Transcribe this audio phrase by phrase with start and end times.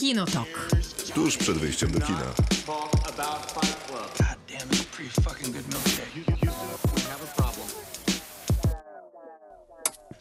[0.00, 0.70] Kinotok.
[1.14, 2.34] Tuż przed wyjściem do kina.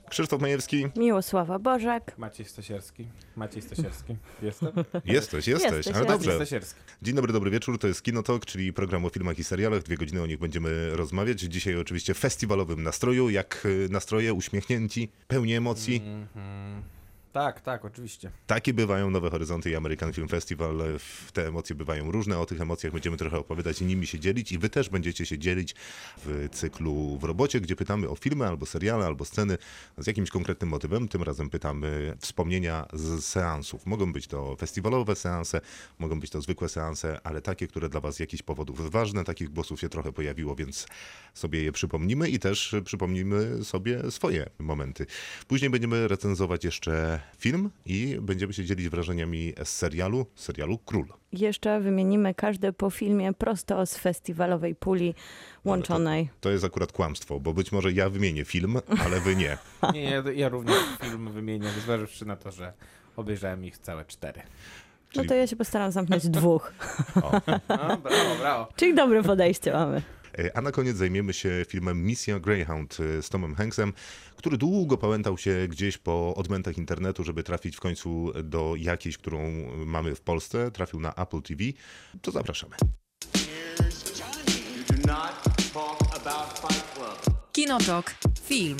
[0.09, 2.18] Krzysztof Majewski, Miłosława Bożek.
[2.18, 3.07] Maciej Stasierski.
[3.36, 4.15] Maciej Stasierski.
[4.41, 4.70] Jestem?
[5.05, 6.36] jesteś, jesteś, Jesteś, ale dobrze.
[6.36, 6.80] Stasierski.
[7.02, 9.84] Dzień dobry, dobry wieczór, to jest Kinotok, czyli program o filmach i serialach.
[9.84, 11.39] Dwie godziny o nich będziemy rozmawiać.
[11.39, 15.96] Dzisiaj oczywiście w festiwalowym nastroju, jak y, nastroje, uśmiechnięci, pełni emocji.
[16.05, 16.98] Mhm.
[17.31, 18.31] Tak, tak, oczywiście.
[18.47, 20.77] Takie bywają Nowe Horyzonty i American Film Festival.
[21.33, 22.39] Te emocje bywają różne.
[22.39, 24.52] O tych emocjach będziemy trochę opowiadać i nimi się dzielić.
[24.52, 25.75] I wy też będziecie się dzielić
[26.25, 29.57] w cyklu w robocie, gdzie pytamy o filmy albo seriale, albo sceny
[29.97, 31.07] z jakimś konkretnym motywem.
[31.07, 33.85] Tym razem pytamy wspomnienia z seansów.
[33.85, 35.61] Mogą być to festiwalowe seanse,
[35.99, 39.23] mogą być to zwykłe seanse, ale takie, które dla was z jakichś powodów ważne.
[39.23, 40.88] Takich głosów się trochę pojawiło, więc
[41.33, 45.05] sobie je przypomnimy i też przypomnimy sobie swoje momenty.
[45.47, 51.06] Później będziemy recenzować jeszcze film i będziemy się dzielić wrażeniami z serialu, serialu Król.
[51.31, 55.14] Jeszcze wymienimy każde po filmie prosto z festiwalowej puli
[55.66, 56.30] łączonej.
[56.42, 59.58] To jest akurat kłamstwo, bo być może ja wymienię film, ale wy nie.
[59.94, 62.73] Nie, ja, ja również film wymienię, zważywszy na to, że
[63.16, 64.42] obejrzałem ich całe cztery.
[64.42, 66.73] No czyli- to ja się postaram zamknąć dwóch.
[67.16, 67.31] No,
[67.67, 68.67] brawo, brawo.
[68.76, 70.02] Czyli dobre podejście mamy.
[70.38, 73.94] E, A na koniec zajmiemy się filmem Misja Greyhound e, z Tomem Hanksem,
[74.36, 79.52] który długo pałętał się gdzieś po odmętach internetu, żeby trafić w końcu do jakiejś, którą
[79.86, 80.71] mamy w Polsce.
[80.71, 81.63] Trafił na Apple TV.
[82.21, 82.75] To zapraszamy.
[87.52, 88.16] Kinotok.
[88.43, 88.77] Film.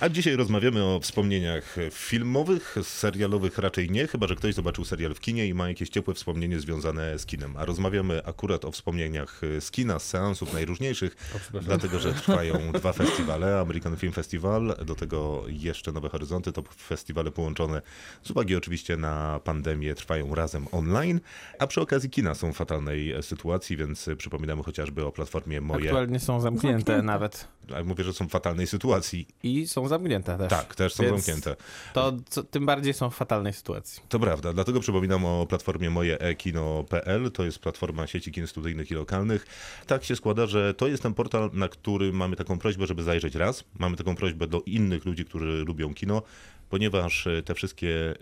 [0.00, 5.20] A dzisiaj rozmawiamy o wspomnieniach filmowych, serialowych raczej nie, chyba że ktoś zobaczył serial w
[5.20, 7.56] kinie i ma jakieś ciepłe wspomnienie związane z kinem.
[7.56, 11.16] A rozmawiamy akurat o wspomnieniach z kina, z seansów najróżniejszych,
[11.62, 17.30] dlatego że trwają dwa festiwale, American Film Festival, do tego jeszcze Nowe Horyzonty, to festiwale
[17.30, 17.82] połączone
[18.22, 21.20] z uwagi oczywiście na pandemię trwają razem online,
[21.58, 25.84] a przy okazji kina są w fatalnej sytuacji, więc przypominamy chociażby o platformie Moje.
[25.84, 27.02] Aktualnie są zamknięte, Zamknięte.
[27.02, 27.48] nawet.
[27.84, 29.26] Mówię, że są w fatalnej sytuacji.
[29.42, 30.50] I są zamknięte też.
[30.50, 31.56] Tak, też są Więc zamknięte.
[31.92, 34.02] To co, tym bardziej są w fatalnej sytuacji.
[34.08, 37.30] To prawda, dlatego przypominam o platformie mojeekino.pl.
[37.30, 39.46] To jest platforma sieci kin studyjnych i lokalnych.
[39.86, 43.34] Tak się składa, że to jest ten portal, na który mamy taką prośbę, żeby zajrzeć
[43.34, 43.64] raz.
[43.78, 46.22] Mamy taką prośbę do innych ludzi, którzy lubią kino,
[46.70, 48.16] ponieważ e, te wszystkie e,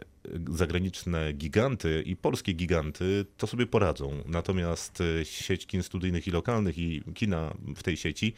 [0.50, 4.22] zagraniczne giganty i polskie giganty to sobie poradzą.
[4.26, 8.34] Natomiast e, sieć kin studyjnych i lokalnych i kina w tej sieci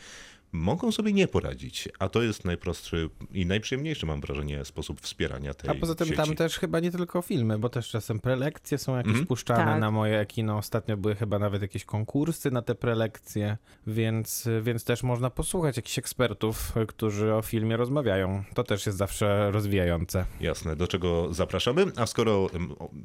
[0.53, 5.71] mogą sobie nie poradzić, a to jest najprostszy i najprzyjemniejszy, mam wrażenie, sposób wspierania tej
[5.71, 6.17] A poza tym sieci.
[6.17, 9.27] tam też chyba nie tylko filmy, bo też czasem prelekcje są jakieś Mhm.
[9.27, 9.81] puszczane Tak.
[9.81, 10.57] na moje kino.
[10.57, 13.57] Ostatnio były chyba nawet jakieś konkursy na te prelekcje,
[13.87, 18.45] więc, więc też można posłuchać jakichś ekspertów, którzy o filmie rozmawiają.
[18.55, 20.25] To też jest zawsze rozwijające.
[20.41, 21.85] Jasne, do czego zapraszamy.
[21.97, 22.51] A skoro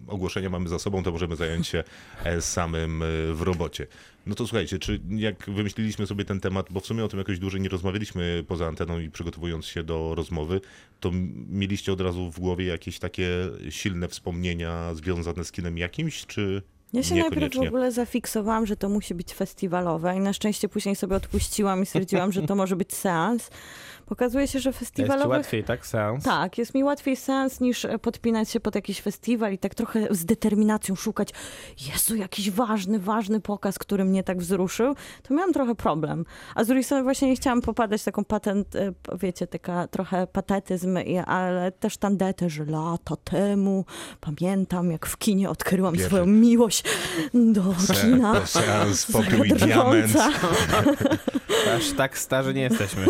[0.07, 1.83] ogłoszenia mamy za sobą, to możemy zająć się
[2.23, 3.87] e, samym e, w robocie.
[4.25, 7.39] No to słuchajcie, czy jak wymyśliliśmy sobie ten temat, bo w sumie o tym jakoś
[7.39, 10.61] dłużej nie rozmawialiśmy poza anteną i przygotowując się do rozmowy,
[10.99, 11.11] to
[11.49, 13.27] mieliście od razu w głowie jakieś takie
[13.69, 16.61] silne wspomnienia związane z kinem jakimś, czy
[16.93, 20.95] Ja się najpierw w ogóle zafiksowałam, że to musi być festiwalowe i na szczęście później
[20.95, 23.49] sobie odpuściłam i stwierdziłam, że to może być seans.
[24.13, 25.29] Pokazuje się, że Jest festiwalowych...
[25.29, 25.85] łatwiej, tak?
[25.85, 26.23] Seans?
[26.23, 30.07] Tak, jest mi łatwiej seans niż e, podpinać się pod jakiś festiwal i tak trochę
[30.11, 31.29] z determinacją szukać,
[31.93, 36.25] Jezu, jakiś ważny, ważny pokaz, który mnie tak wzruszył, to miałam trochę problem.
[36.55, 40.27] A z drugiej strony właśnie nie chciałam popadać w taką patent, e, wiecie, taka trochę
[40.27, 43.85] patetyzm, ale też tandetę, że lata temu
[44.21, 46.83] pamiętam, jak w kinie odkryłam swoją miłość
[47.33, 48.45] do kina.
[48.45, 50.13] Se- Seans Popiół i Diament.
[51.77, 53.05] Aż tak starzy nie jesteśmy.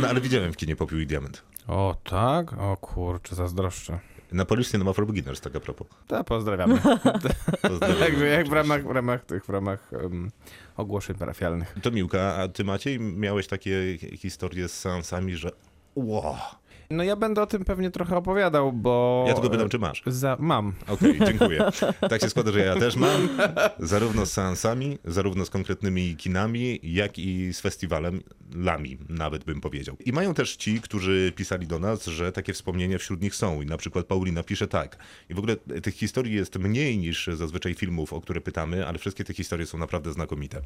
[0.00, 1.42] No ale widziałem w kinie Popiół i Diament.
[1.68, 2.52] O tak?
[2.52, 3.98] O kurczę, zazdroszczę.
[4.32, 5.86] Na Polish Cinema for Beginners, tak a propos.
[6.06, 6.80] To pozdrawiamy.
[7.62, 7.98] Pozdrawiam.
[7.98, 10.30] Także jak w ramach, w ramach tych, w ramach um,
[10.76, 11.74] ogłoszeń parafialnych.
[11.82, 15.50] To Miłka, a ty Maciej miałeś takie historie z seansami, że
[15.94, 16.36] wow.
[16.90, 19.24] No ja będę o tym pewnie trochę opowiadał, bo...
[19.28, 20.02] Ja tylko pytam, czy masz.
[20.06, 20.72] Za, mam.
[20.86, 21.64] Okej, dziękuję.
[22.08, 23.28] Tak się składa, że ja też mam,
[23.78, 28.20] zarówno z seansami, zarówno z konkretnymi kinami, jak i z festiwalem
[28.54, 29.96] Lami, nawet bym powiedział.
[30.04, 33.62] I mają też ci, którzy pisali do nas, że takie wspomnienia wśród nich są.
[33.62, 34.98] I na przykład Paulina pisze tak.
[35.30, 39.24] I w ogóle tych historii jest mniej niż zazwyczaj filmów, o które pytamy, ale wszystkie
[39.24, 40.60] te historie są naprawdę znakomite.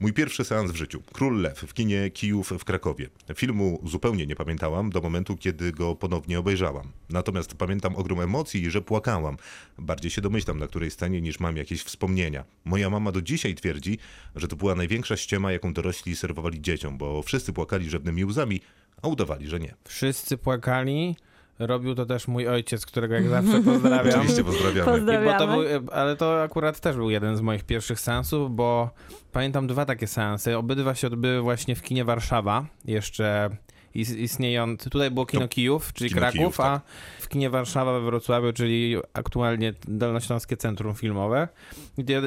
[0.00, 1.02] Mój pierwszy seans w życiu.
[1.12, 3.08] Król Lew w kinie Kijów w Krakowie.
[3.34, 6.92] Filmu zupełnie nie pamiętałam do momentu, kiedy go ponownie obejrzałam.
[7.10, 9.36] Natomiast pamiętam ogrom emocji i że płakałam.
[9.78, 12.44] Bardziej się domyślam, na której scenie, niż mam jakieś wspomnienia.
[12.64, 13.98] Moja mama do dzisiaj twierdzi,
[14.36, 18.60] że to była największa ściema, jaką dorośli serwowali dzieciom, bo wszyscy płakali rzewnymi łzami,
[19.02, 19.74] a udawali, że nie.
[19.84, 21.16] Wszyscy płakali,
[21.58, 24.14] Robił to też mój ojciec, którego jak zawsze pozdrawiam.
[24.20, 24.84] Oczywiście pozdrawiamy.
[24.92, 25.22] Pozdrawiam.
[25.22, 25.80] I bo to Pozdrawiamy.
[25.80, 28.90] był, ale to akurat też był jeden z moich pierwszych seansów, bo
[29.32, 30.56] pamiętam dwa takie seansy.
[30.56, 33.50] Obydwa się odbyły właśnie w kinie Warszawa, jeszcze
[34.00, 34.90] istniejący.
[34.90, 36.66] Tutaj było kino To Kijów, czyli kino Kraków, Kijów, tak.
[36.66, 36.80] a
[37.20, 41.48] w kinie Warszawa we Wrocławiu, czyli aktualnie Dolnośląskie Centrum Filmowe.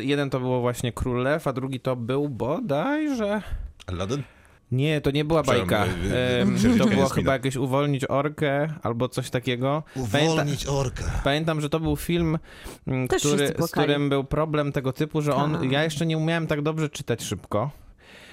[0.01, 3.41] Jeden to było właśnie Król Lew, a drugi to był bodajże...
[3.87, 4.23] Aladdin?
[4.71, 5.85] Nie, to nie była bajka.
[5.85, 9.83] y, Em, księżniczka To było chyba jakieś uwolnić orkę albo coś takiego.
[10.11, 11.03] Pamięta- orkę.
[11.23, 12.39] Pamiętam, że to był film,
[13.09, 15.53] który, z którym był problem tego typu, że on.
[15.53, 15.71] Tak.
[15.71, 17.71] Ja jeszcze nie umiałem tak dobrze czytać szybko.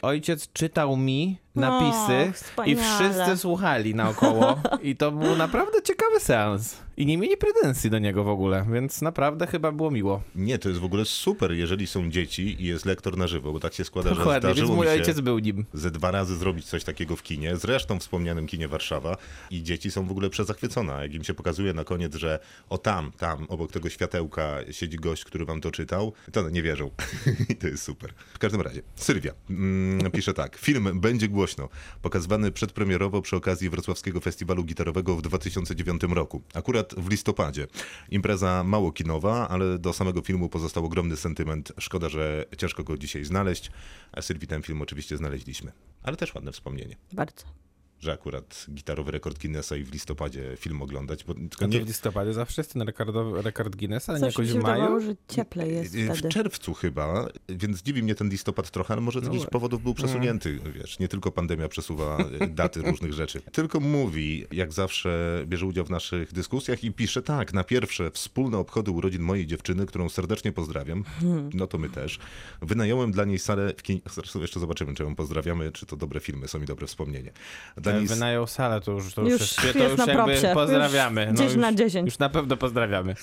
[0.06, 2.72] Ojciec czytał mi napisy Och, wspaniale.
[2.72, 4.58] i wszyscy słuchali naokoło.
[4.82, 6.76] I to był naprawdę ciekawy seans.
[6.98, 10.22] I nie mieli pretensji do niego w ogóle, więc naprawdę chyba było miło.
[10.34, 13.60] Nie, to jest w ogóle super, jeżeli są dzieci i jest lektor na żywo, bo
[13.60, 15.64] tak się składa, że Dokładnie, więc zdarzyło mój mi się ojciec był nim.
[15.75, 19.16] ze dwa razy zrobić coś takiego w kinie, zresztą wspomnianym kinie Warszawa
[19.50, 21.02] i dzieci są w ogóle przezachwycone.
[21.02, 22.38] Jak im się pokazuje na koniec, że
[22.69, 26.62] o tam, tam, obok tego światełka siedzi gość, który wam to czytał, to one nie
[26.62, 26.90] wierzą.
[27.50, 28.12] I to jest super.
[28.34, 30.56] W każdym razie, Sylwia mm, pisze tak.
[30.56, 31.69] Film będzie głośno.
[32.02, 36.42] Pokazywany przedpremierowo przy okazji Wrocławskiego Festiwalu Gitarowego w 2009 roku.
[36.54, 37.66] Akurat w listopadzie.
[38.10, 41.72] Impreza mało kinowa, ale do samego filmu pozostał ogromny sentyment.
[41.78, 43.70] Szkoda, że ciężko go dzisiaj znaleźć.
[44.12, 45.72] A Sylwii ten film oczywiście znaleźliśmy.
[46.02, 47.44] Ale też ładne wspomnienie, Bardzo.
[48.00, 51.25] Że akurat gitarowy rekord Guinnessa i w listopadzie film oglądać.
[51.25, 54.54] Bo tylko nie, w listopadzie zawsze jest ten rekordowy, rekord Guinnessa, a nie jakoś w
[54.54, 54.75] maju?
[54.75, 56.28] wydawało, że cieplej jest w wtedy.
[56.28, 59.50] czerwcu chyba, więc dziwi mnie ten listopad trochę, ale może z jakichś No.
[59.50, 63.40] powodów był przesunięty, wiesz, nie tylko pandemia przesuwa e, daty różnych rzeczy.
[63.52, 68.58] Tylko mówi, jak zawsze bierze udział w naszych dyskusjach i pisze tak, na pierwsze wspólne
[68.58, 71.04] obchody urodzin mojej dziewczyny, którą serdecznie pozdrawiam,
[71.54, 72.19] no to my też,
[72.62, 76.20] wynająłem dla niej salę w kinie, zresztą jeszcze zobaczymy, czy ją pozdrawiamy, czy to dobre
[76.20, 77.32] filmy są i dobre wspomnienie.
[77.92, 78.06] Niej...
[78.06, 80.50] Wynajął salę, to już, to już, Już jest, jest to już na jakby propsie.
[80.54, 81.26] pozdrawiamy.
[81.30, 82.06] Już No 10 na już, 10.
[82.06, 83.14] Już na pewno pozdrawiamy.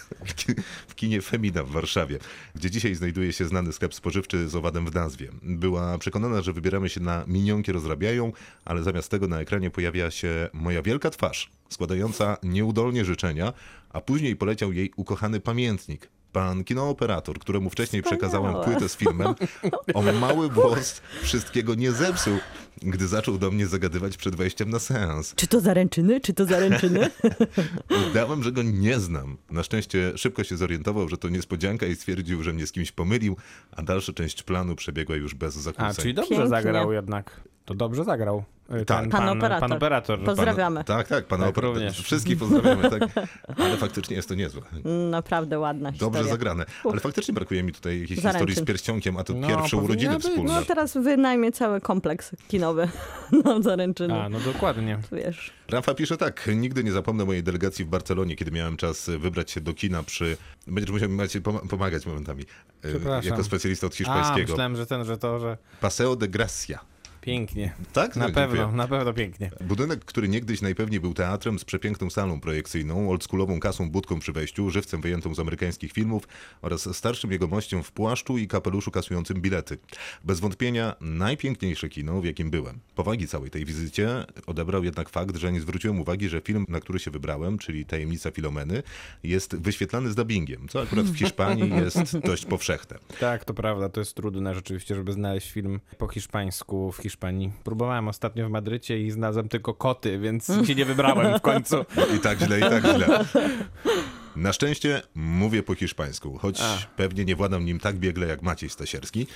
[0.88, 2.20] w kinie Femina w Warszawie,
[2.56, 5.28] gdzie dzisiaj znajduje się znany sklep spożywczy z owadem w nazwie.
[5.44, 8.32] Była przekonana, że wybieramy się na minionki rozrabiają,
[8.66, 13.54] ale zamiast tego na ekranie pojawia się moja wielka twarz, składająca nieudolnie życzenia,
[13.90, 16.10] a później poleciał jej ukochany pamiętnik.
[16.34, 18.20] Pan kinooperator, któremu wcześniej Wspaniałe.
[18.20, 19.36] przekazałem płytę z filmem,
[19.94, 22.38] o mały włos wszystkiego nie zepsuł,
[22.82, 25.36] gdy zaczął do mnie zagadywać przed wejściem na seans.
[25.36, 26.22] Czy to zaręczyny?
[26.22, 27.10] Czy to zaręczyny?
[28.12, 29.38] Udałem, że go nie znam.
[29.52, 33.38] Na szczęście szybko się zorientował, że to niespodzianka i stwierdził, że mnie z kimś pomylił,
[33.72, 35.92] a dalsza część planu przebiegła już bez zakłóceń.
[35.92, 36.50] A, czyli dobrze Pięknie.
[36.50, 37.42] zagrał jednak.
[37.66, 38.44] To dobrze zagrał.
[38.82, 38.98] Y, Tak.
[39.02, 39.60] Pan pan, operator.
[39.70, 40.24] pan operator.
[40.24, 40.84] Pozdrawiamy.
[40.84, 42.02] Tak, tak, pana Tak, opera- również.
[42.02, 43.02] Wszystkich pozdrawiamy, tak.
[43.58, 44.62] Ale faktycznie jest to niezłe.
[45.10, 46.12] Naprawdę ładna historia.
[46.14, 46.66] Dobrze zagrane.
[46.92, 48.64] Ale faktycznie brakuje mi tutaj jakiejś historii Zaręczyn.
[48.64, 50.24] z pierścionkiem, a to No, pierwsze urodziny być.
[50.24, 50.54] wspólne.
[50.54, 52.90] No teraz wynajmie cały kompleks kinowy
[53.46, 54.22] na zaręczyny.
[54.22, 55.00] A, no dokładnie.
[55.12, 55.52] Wiesz.
[55.70, 59.62] Rafa pisze tak, nigdy nie zapomnę mojej delegacji w Barcelonie, kiedy miałem czas wybrać się
[59.62, 60.38] do kina przy...
[60.68, 62.44] Będziesz musiał mi Maciej poma- pomagać momentami.
[63.24, 63.26] e.
[63.28, 64.52] Jako specjalista od A, hiszpańskiego.
[64.52, 66.80] myślałem, że ten, że to, że Paseo de Gracia.
[67.24, 67.74] Pięknie.
[67.94, 68.16] Tak?
[68.16, 68.78] Na pewno, dziękuję.
[68.78, 69.52] na pewno pięknie.
[69.62, 74.70] Budynek, który niegdyś najpewniej był teatrem z przepiękną salą projekcyjną, oldschoolową kasą budką przy wejściu,
[74.70, 76.28] żywcem wyjętą z amerykańskich filmów
[76.62, 79.78] oraz starszym jegomościem w płaszczu i kapeluszu kasującym bilety.
[80.24, 82.80] Bez wątpienia najpiękniejsze kino, w jakim byłem.
[82.96, 87.00] Powagi całej tej wizycie odebrał jednak fakt, że nie zwróciłem uwagi, że film, na który
[87.00, 88.84] się wybrałem, czyli Tajemnica Filomeny,
[89.24, 92.98] jest wyświetlany z dubbingiem, co akurat w Hiszpanii jest dość powszechne.
[93.20, 97.13] Tak, to prawda, to jest trudne rzeczywiście, żeby znaleźć film po hiszpańsku w Hiszpanii.
[97.64, 101.86] Próbowałem ostatnio w Madrycie i znalazłem tylko koty, więc się nie wybrałem w końcu.
[102.18, 103.26] I tak źle, i tak źle.
[104.36, 106.78] Na szczęście mówię po hiszpańsku, choć A.
[106.96, 109.28] pewnie nie władam nim tak biegle jak Maciej Stasierski.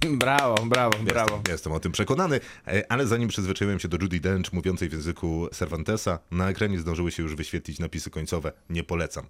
[0.00, 1.36] Brawo, brawo, brawo.
[1.36, 4.92] Jestem, jestem o tym przekonany, e, ale zanim przyzwyczaiłem się do Judy Dench mówiącej w
[4.92, 8.52] języku Cervantesa, na ekranie zdążyły się już wyświetlić napisy końcowe.
[8.70, 9.26] Nie polecam.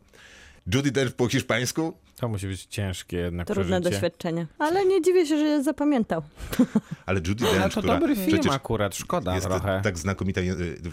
[0.75, 1.93] Judy Dench po hiszpańsku?
[2.17, 3.91] To musi być ciężkie jednak Trudne przeżycie.
[3.91, 4.47] doświadczenie.
[4.59, 6.23] Ale nie dziwię się, że je zapamiętał.
[7.07, 9.81] Ale Judy Ale Dench, to która dobry film przecież akurat, szkoda jest trochę.
[9.85, 10.41] tak znakomita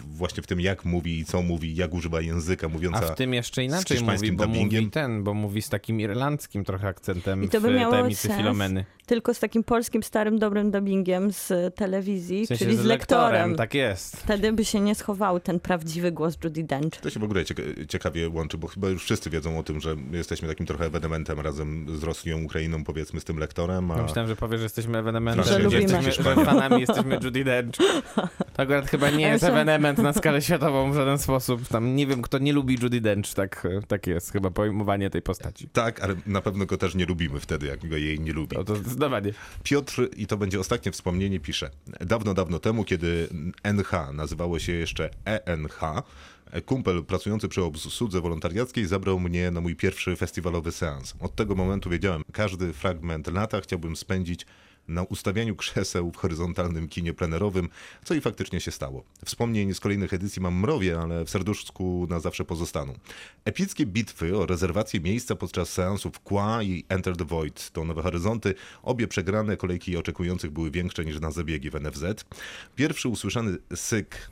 [0.06, 3.34] właśnie w tym, jak mówi i co mówi, jak używa języka, A mówiąca w tym
[3.34, 4.80] jeszcze inaczej mówi, bo dubbingiem.
[4.82, 8.28] mówi ten, bo mówi z takim irlandzkim trochę akcentem I to by w miało Tajemnicy
[8.28, 8.36] sens.
[8.38, 8.84] Filomeny.
[9.06, 13.56] Tylko z takim polskim, starym, dobrym dubbingiem z telewizji, W sensie czyli z lektorem.
[13.56, 14.16] Tak jest.
[14.16, 17.00] Wtedy by się nie schował ten prawdziwy głos Judy Dench.
[17.00, 19.96] To się w ogóle cieka- ciekawie łączy, bo chyba już wszyscy wiedzą o tym, że
[20.12, 23.90] jesteśmy takim trochę ewenementem razem z Rosją, Ukrainą, powiedzmy, z tym lektorem.
[23.90, 23.96] A...
[23.96, 25.82] Ja myślałem, że powiesz, że jesteśmy ewenementem, Że że, lubimy.
[25.82, 27.76] jesteśmy, że fanami jesteśmy Judy Dench.
[28.54, 31.68] To akurat chyba nie jest ewenement na skalę światową w żaden sposób.
[31.68, 35.68] Tam nie wiem, kto nie lubi Judy Dench, tak, tak jest chyba pojmowanie tej postaci.
[35.72, 38.56] Tak, ale na pewno go też nie lubimy wtedy, jak go jej nie lubi.
[38.56, 39.32] To, to zdecydowanie.
[39.62, 41.70] Piotr, i to będzie ostatnie wspomnienie, pisze.
[42.00, 43.28] Dawno, dawno temu, kiedy
[43.62, 45.80] NH nazywało się jeszcze ENH,
[46.62, 51.14] Kumpel pracujący przy obsłudze wolontariackiej zabrał mnie na mój pierwszy festiwalowy seans.
[51.20, 54.46] Od tego momentu wiedziałem, każdy fragment lata chciałbym spędzić
[54.88, 57.68] na ustawianiu krzeseł w horyzontalnym kinie plenerowym,
[58.04, 59.04] co i faktycznie się stało.
[59.24, 62.94] Wspomnień z kolejnych edycji mam mrowie, ale w serduszku na zawsze pozostaną.
[63.44, 68.54] Epickie bitwy o rezerwację miejsca podczas seansów Kła i Enter the Void to Nowe Horyzonty.
[68.82, 72.24] Obie przegrane kolejki oczekujących były większe niż na zabiegi w NFZ.
[72.76, 74.30] Pierwszy usłyszany syk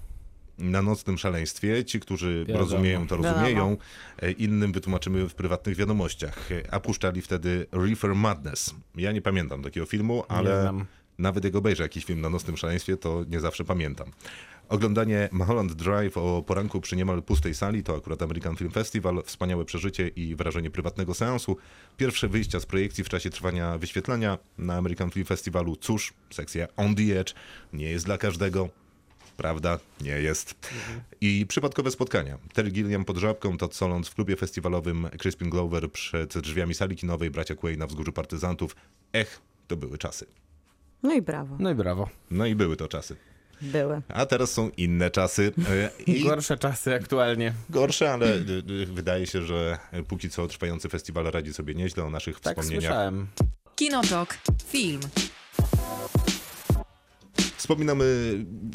[0.59, 1.85] na nocnym szaleństwie.
[1.85, 2.59] Ci, którzy Wiadomo.
[2.59, 3.35] rozumieją, to Wiadomo.
[3.35, 3.76] rozumieją.
[4.23, 6.52] E, Innym wytłumaczymy w prywatnych wiadomościach.
[6.52, 8.75] E, A puszczali wtedy Reefer Madness.
[8.94, 10.73] Ja nie pamiętam takiego filmu, ale
[11.18, 14.11] nawet jak obejrzę jakiś film na nocnym szaleństwie, to nie zawsze pamiętam.
[14.68, 19.64] Oglądanie Mulholland Drive o poranku przy niemal pustej sali to akurat American Film Festival, wspaniałe
[19.64, 21.56] przeżycie i wrażenie prywatnego seansu.
[21.97, 25.76] Pierwsze wyjścia z projekcji w czasie trwania wyświetlania na American Film Festivalu.
[25.76, 27.35] Cóż, sekcja On the Edge
[27.73, 28.68] nie jest dla każdego.
[29.37, 29.79] Prawda?
[30.01, 30.55] Nie jest.
[31.21, 32.39] I przypadkowe spotkania.
[32.53, 37.31] Terry Gilliam pod żabką, Todd Solondz w klubie festiwalowym, Crispin Glover przed drzwiami sali kinowej,
[37.31, 38.77] bracia Quay na wzgórzu partyzantów.
[39.12, 40.27] Ech, to były czasy.
[41.03, 41.57] No i brawo.
[41.61, 42.09] No i brawo.
[42.31, 43.17] No i były to czasy.
[43.62, 44.03] Były.
[44.09, 45.53] A teraz są inne czasy.
[45.71, 47.53] E, I Gorsze czasy aktualnie.
[47.71, 52.11] gorsze, ale y, y, wydaje się, że póki co trwający festiwal radzi sobie nieźle o
[52.11, 52.83] naszych Tak wspomnieniach.
[52.93, 53.27] słyszałem.
[53.77, 54.39] Kinotok.
[54.67, 55.01] Film.
[57.62, 58.04] Wspominamy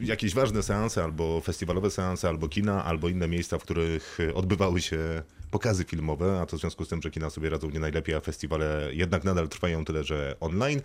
[0.01, 5.23] jakieś ważne seanse, albo festiwalowe seanse, albo kina, albo inne miejsca, w których odbywały się
[5.51, 8.21] pokazy filmowe, a to w związku z tym, że kina sobie radzą nie najlepiej, a
[8.21, 10.81] festiwale jednak nadal trwają tyle, że online.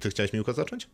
[0.00, 0.88] Ty chciałeś mi zacząć?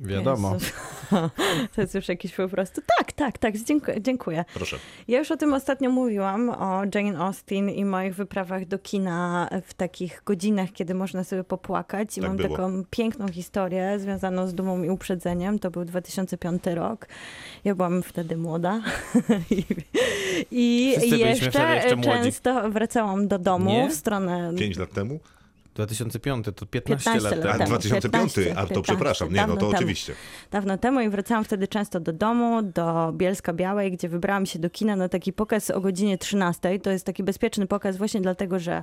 [0.00, 0.52] Wiadomo.
[0.54, 0.66] Jezu.
[1.74, 2.80] To jest już jakiś po prostu.
[2.98, 4.02] Tak, tak, tak, dziękuję.
[4.02, 4.44] dziękuję.
[4.54, 4.76] Proszę.
[5.08, 9.74] Ja już o tym ostatnio mówiłam, o Jane Austen i moich wyprawach do kina w
[9.74, 12.18] takich godzinach, kiedy można sobie popłakać.
[12.18, 12.48] I Tak mam było.
[12.48, 15.58] taką piękną historię związaną z dumą i uprzedzeniem.
[15.58, 17.06] To był 2005 rok.
[17.64, 18.80] Ja byłam wtedy młoda.
[19.50, 19.64] I,
[20.50, 21.50] i jeszcze, jeszcze
[22.02, 23.90] często wracałam do domu Nie?
[23.90, 24.52] w stronę...
[24.58, 25.18] Pięć lat temu?
[25.76, 27.54] 2005 to 15, 15 lat lat temu.
[27.54, 27.70] A temu.
[27.70, 29.72] 2005, 15, a to 15, przepraszam, nie, no to temu.
[29.72, 30.12] oczywiście.
[30.50, 34.70] dawno temu i wracałam wtedy często do domu, do Bielska Białej, gdzie wybrałam się do
[34.70, 36.78] kina na taki pokaz o godzinie 13.
[36.78, 38.82] To jest taki bezpieczny pokaz właśnie dlatego, że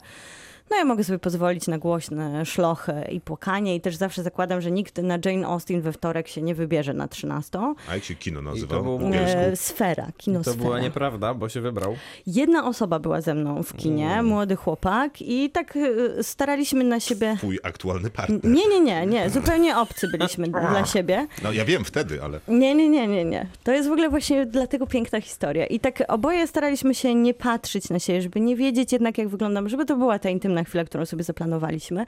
[0.71, 4.71] no ja mogę sobie pozwolić na głośne szlochy i płakanie i też zawsze zakładam, że
[4.71, 7.59] nikt na Jane Austen we wtorek się nie wybierze na 13.
[7.89, 8.79] A jak się kino to nazywa?
[8.81, 9.37] był- w Bielsku?
[9.39, 10.63] E, sfera, kino To Sfera.
[10.65, 11.95] była nieprawda, bo się wybrał.
[12.27, 15.77] Jedna osoba była ze mną w kinie, młody chłopak i tak
[16.17, 17.35] e, staraliśmy na siebie...
[17.37, 18.39] Twój aktualny partner.
[18.43, 21.27] Nie, nie, nie, nie, zupełnie obcy byliśmy dla siebie.
[21.43, 23.47] No ja wiem wtedy, ale Nie, nie, nie, nie, nie.
[23.63, 25.65] To jest w ogóle właśnie dlatego piękna historia.
[25.65, 29.69] I tak oboje staraliśmy się nie patrzeć na siebie, żeby nie wiedzieć jednak, jak wyglądam,
[29.69, 32.05] żeby to była ta intymna chwila, którą sobie zaplanowaliśmy.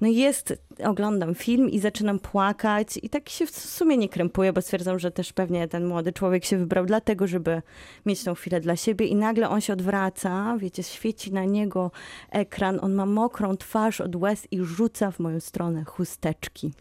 [0.00, 0.54] No jest,
[0.84, 5.10] oglądam film i zaczynam płakać i tak się w sumie nie krępuję, bo stwierdzam, że
[5.10, 7.62] też pewnie ten młody człowiek się wybrał dlatego, żeby
[8.06, 11.90] mieć tą chwilę dla siebie i nagle on się odwraca, wiecie, świeci na niego
[12.30, 16.72] ekran, on ma mokrą twarz od łez i rzuca w moją stronę chusteczki.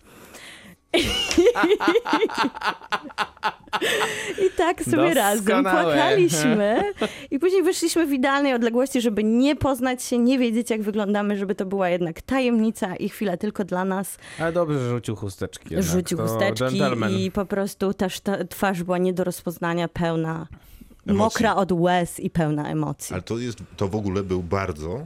[4.47, 6.93] I tak sobie razem płakaliśmy.
[7.31, 11.55] I później wyszliśmy w idealnej odległości, żeby nie poznać się, nie wiedzieć, jak wyglądamy, żeby
[11.55, 14.17] to była jednak tajemnica i chwila tylko dla nas.
[14.39, 15.65] Ale dobrze, że rzucił chusteczki.
[15.73, 15.91] jednak.
[15.91, 17.11] Rzucił to chusteczki Gentleman.
[17.11, 20.47] i po prostu ta szta- twarz była nie do rozpoznania, pełna,
[21.07, 21.13] Emocji.
[21.17, 23.13] mokra od łez i pełna emocji.
[23.13, 25.05] Ale to, jest, to w ogóle był bardzo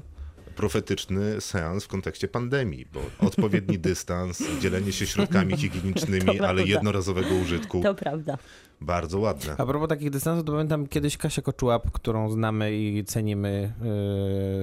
[0.56, 6.62] profetyczny seans w kontekście pandemii, bo odpowiedni dystans, dzielenie się środkami higienicznymi, To ale prawda.
[6.64, 8.38] jednorazowego użytku, To prawda.
[8.82, 9.56] bardzo ładne.
[9.58, 13.74] A propos takich dystansów, to pamiętam kiedyś Kasia Koczułap, którą znamy i cenimy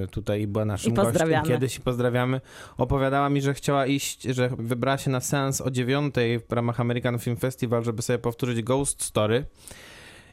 [0.00, 2.40] yy, tutaj, była naszym I gościem kiedyś i pozdrawiamy.
[2.76, 7.18] Opowiadała mi, że chciała iść, że wybrała się na seans o dziewiątej w ramach American
[7.18, 9.44] Film Festival, żeby sobie powtórzyć Ghost Story.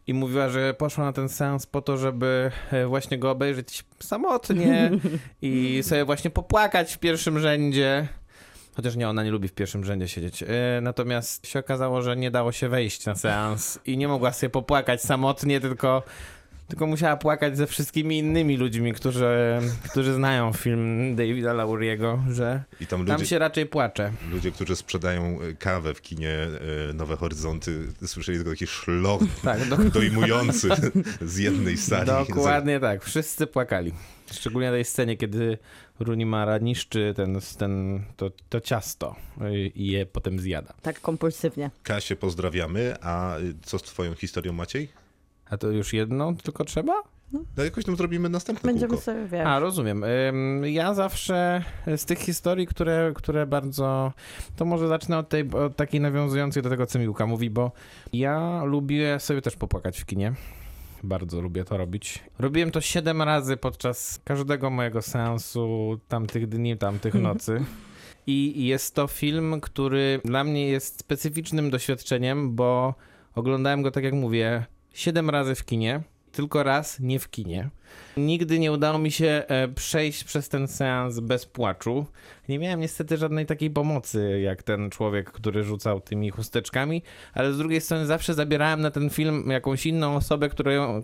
[0.07, 4.91] I mówiła, że poszła na ten seans po to, żeby e, właśnie go obejrzeć samotnie
[5.41, 8.07] i sobie właśnie popłakać w pierwszym rzędzie.
[8.75, 10.43] Chociaż nie, ona nie lubi w pierwszym rzędzie siedzieć.
[10.43, 10.47] E,
[10.81, 15.01] Natomiast się okazało, że nie dało się wejść na seans i nie mogła sobie popłakać
[15.01, 16.03] samotnie, tylko,
[16.67, 19.27] tylko musiała płakać ze wszystkimi innymi ludźmi, którzy,
[19.91, 24.12] którzy znają film Davida Lauriego, że I tam tam ludzie, się raczej płacze.
[24.31, 26.31] ludzie, którzy sprzedają e, kawę w kinie
[26.89, 30.69] e, Nowe Horyzonty, słyszeli tylko taki szloch Tak, do, dojmujący
[31.21, 32.05] z jednej sali.
[32.07, 33.03] dokładnie tak.
[33.03, 33.93] Wszyscy płakali.
[34.31, 35.57] Szczególnie na tej scenie, kiedy
[36.00, 40.74] Runimara niszczy ten, ten, to, to ciasto y, i je potem zjada.
[40.81, 41.71] Tak kompulsywnie.
[41.83, 44.89] Kasię pozdrawiamy, a co z twoją historią Maciej?
[45.50, 46.94] A to już jedną tylko trzeba?
[47.58, 49.04] No jakoś tam zrobimy następne Będziemy kółko.
[49.04, 50.04] sobie, wiesz, A, rozumiem.
[50.66, 51.63] Ja zawsze
[51.98, 54.13] z tych historii, które, które bardzo.
[54.56, 57.72] To może zacznę od tej od takiej nawiązującej do tego, co Miłka mówi, bo
[58.13, 60.34] ja lubię sobie też popłakać w kinie.
[61.04, 62.24] Bardzo lubię to robić.
[62.39, 67.66] Robiłem to 7 razy podczas każdego mojego seansu tamtych dni, tamtych nocy.
[68.27, 72.94] I jest to film, który dla mnie jest specyficznym doświadczeniem, bo
[73.36, 74.66] oglądałem go, tak jak mówię,
[74.98, 76.01] 7 razy w kinie,
[76.32, 77.70] tylko raz nie w kinie.
[78.18, 82.06] Nigdy nie udało mi się e, przejść przez ten seans bez płaczu.
[82.50, 87.01] Nie miałem niestety żadnej takiej pomocy, jak ten człowiek, który rzucał tymi chusteczkami,
[87.34, 90.50] ale z drugiej strony zawsze zabierałem na ten film jakąś inną osobę,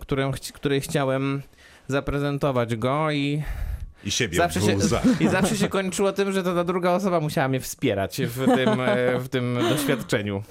[0.00, 1.42] którą, chci- której chciałem
[1.88, 3.42] zaprezentować go i
[4.04, 4.76] I siebie zawsze się,
[5.24, 8.80] i zawsze się kończyło tym, że to ta druga osoba musiała mnie wspierać w tym,
[8.80, 10.42] e, w tym doświadczeniu.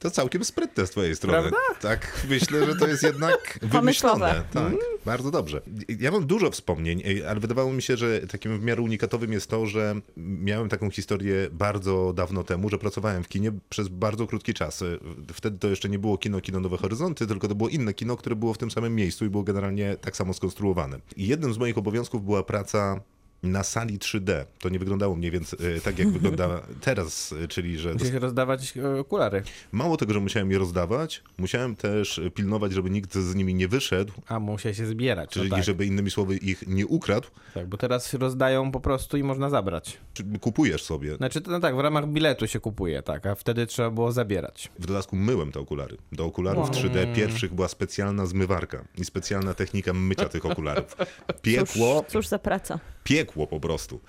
[0.00, 1.38] To całkiem sprytne z twojej strony.
[1.38, 1.58] Prawda?
[1.80, 4.44] Tak, myślę, że to jest jednak wymyślone.
[4.52, 4.72] Tak,
[5.04, 5.62] bardzo dobrze.
[5.98, 9.66] Ja mam dużo wspomnień, ale wydawało mi się, że takim w miarę unikatowym jest to,
[9.66, 14.84] że miałem taką historię bardzo dawno temu, że pracowałem w kinie przez bardzo krótki czas.
[15.32, 18.36] Wtedy to jeszcze nie było kino, kino Nowe Horyzonty, tylko to było inne kino, które
[18.36, 20.98] było w tym samym miejscu i było generalnie tak samo skonstruowane.
[21.16, 23.00] I jednym z moich obowiązków była praca
[23.42, 24.44] na sali 3D.
[24.58, 28.74] To nie wyglądało mniej więcej e, tak, jak wygląda teraz, e, czyli że Musiałeś rozdawać
[28.76, 29.42] e, okulary.
[29.72, 34.12] Mało tego, że musiałem je rozdawać, musiałem też pilnować, żeby nikt z nimi nie wyszedł,
[34.28, 35.30] A, musiał się zbierać.
[35.30, 39.16] czyli no tak, żeby innymi słowy ich nie ukradł, tak, bo teraz rozdają po prostu
[39.16, 39.98] i można zabrać.
[40.14, 41.16] czy kupujesz sobie.
[41.16, 44.70] Znaczy, to, no tak, w ramach biletu się kupuje, tak, a wtedy trzeba było zabierać.
[44.78, 45.96] W dodatku myłem te okulary.
[46.12, 46.70] Do okularów Wow.
[46.82, 50.96] 3D pierwszych była specjalna zmywarka i specjalna technika mycia tych okularów.
[51.42, 52.78] Piekło, Cóż, cóż za praca.
[53.04, 54.00] piekło po prostu.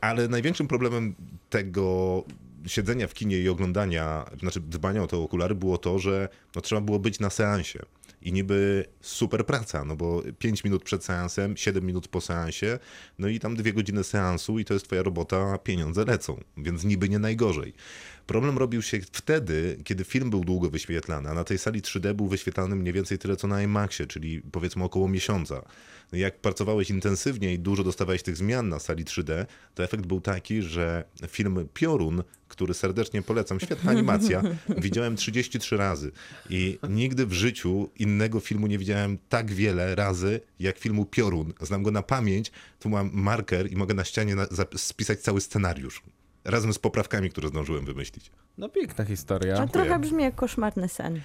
[0.00, 1.14] Ale największym problemem
[1.50, 2.24] tego
[2.66, 6.80] siedzenia w kinie i oglądania, znaczy dbania o te okulary było to, że no, trzeba
[6.80, 7.78] było być na seansie.
[8.22, 12.78] I niby super praca, no bo 5 minut przed seansem, 7 minut po seansie,
[13.18, 17.08] no i tam dwie godziny seansu i to jest twoja robota, pieniądze lecą, więc niby
[17.08, 17.74] nie najgorzej.
[18.26, 22.26] Problem robił się wtedy, kiedy film był długo wyświetlany, a na tej sali 3D był
[22.26, 25.62] wyświetlany mniej więcej tyle co na IMAXie, czyli powiedzmy około miesiąca.
[26.12, 30.20] No Jak pracowałeś intensywnie i dużo dostawałeś tych zmian na sali 3D, to efekt był
[30.20, 34.42] taki, że film Piorun, który serdecznie polecam, świetna animacja,
[34.78, 36.12] widziałem 33 razy
[36.50, 41.52] i nigdy w życiu innego filmu nie widziałem tak wiele razy jak filmu Piorun.
[41.60, 46.02] Znam go na pamięć, tu mam marker i mogę na ścianie na, spisać cały scenariusz.
[46.44, 48.30] Razem z poprawkami, które zdążyłem wymyślić.
[48.58, 49.56] No piękna historia.
[49.58, 51.20] A trochę brzmi jak koszmarny sen.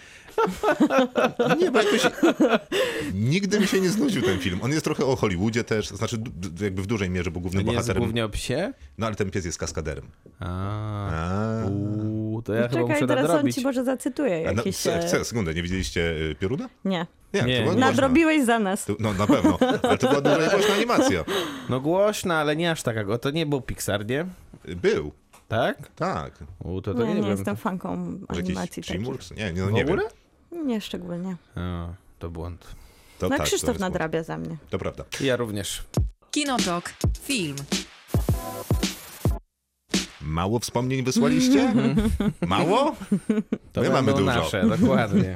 [1.59, 2.01] Nie, bo jakoś...
[3.13, 4.59] Nigdy mi się nie znudził ten film.
[4.61, 6.17] On jest trochę o Hollywoodzie też, znaczy
[6.61, 8.03] jakby w dużej mierze, bo głównym Nie jest bohaterem...
[8.03, 8.73] głównie o psie?
[8.97, 10.05] No ale ten pies jest kaskaderem.
[10.39, 13.55] A, A, uuu, to ja chyba Czekaj, muszę teraz on nadrobić.
[13.55, 14.87] ci może zacytuje A no, jakieś...
[14.87, 16.69] e, se- sekundę, nie widzieliście y, Pioruna?
[16.85, 17.05] Nie.
[17.33, 17.73] Nie, Nie, to.
[17.73, 18.85] Nadrobiłeś za nas.
[18.85, 21.23] To- No na pewno, ale to była duża i głośna animacja.
[21.69, 23.17] No głośna, ale nie aż taka.
[23.17, 24.25] To nie był Pixar, nie?
[24.75, 25.11] Był,
[25.47, 25.89] Tak?
[25.95, 26.33] tak.
[26.63, 29.31] U, to, to Nie, nie, nie jestem fanką animacji jakiś?
[29.37, 29.99] Nie, nie, no w nie wiem.
[30.65, 31.35] Nie szczególnie.
[31.55, 31.87] A,
[32.19, 32.75] to błąd.
[33.19, 34.57] To No tak, Krzysztof to nadrabia za mnie.
[34.69, 35.03] To prawda.
[35.21, 35.83] Ja również.
[36.31, 36.93] Kinotok.
[37.21, 37.55] Film.
[40.21, 41.73] Mało wspomnień wysłaliście?
[42.47, 42.95] Mało?
[43.73, 44.25] To My mamy dużo.
[44.25, 45.33] nasze, dokładnie.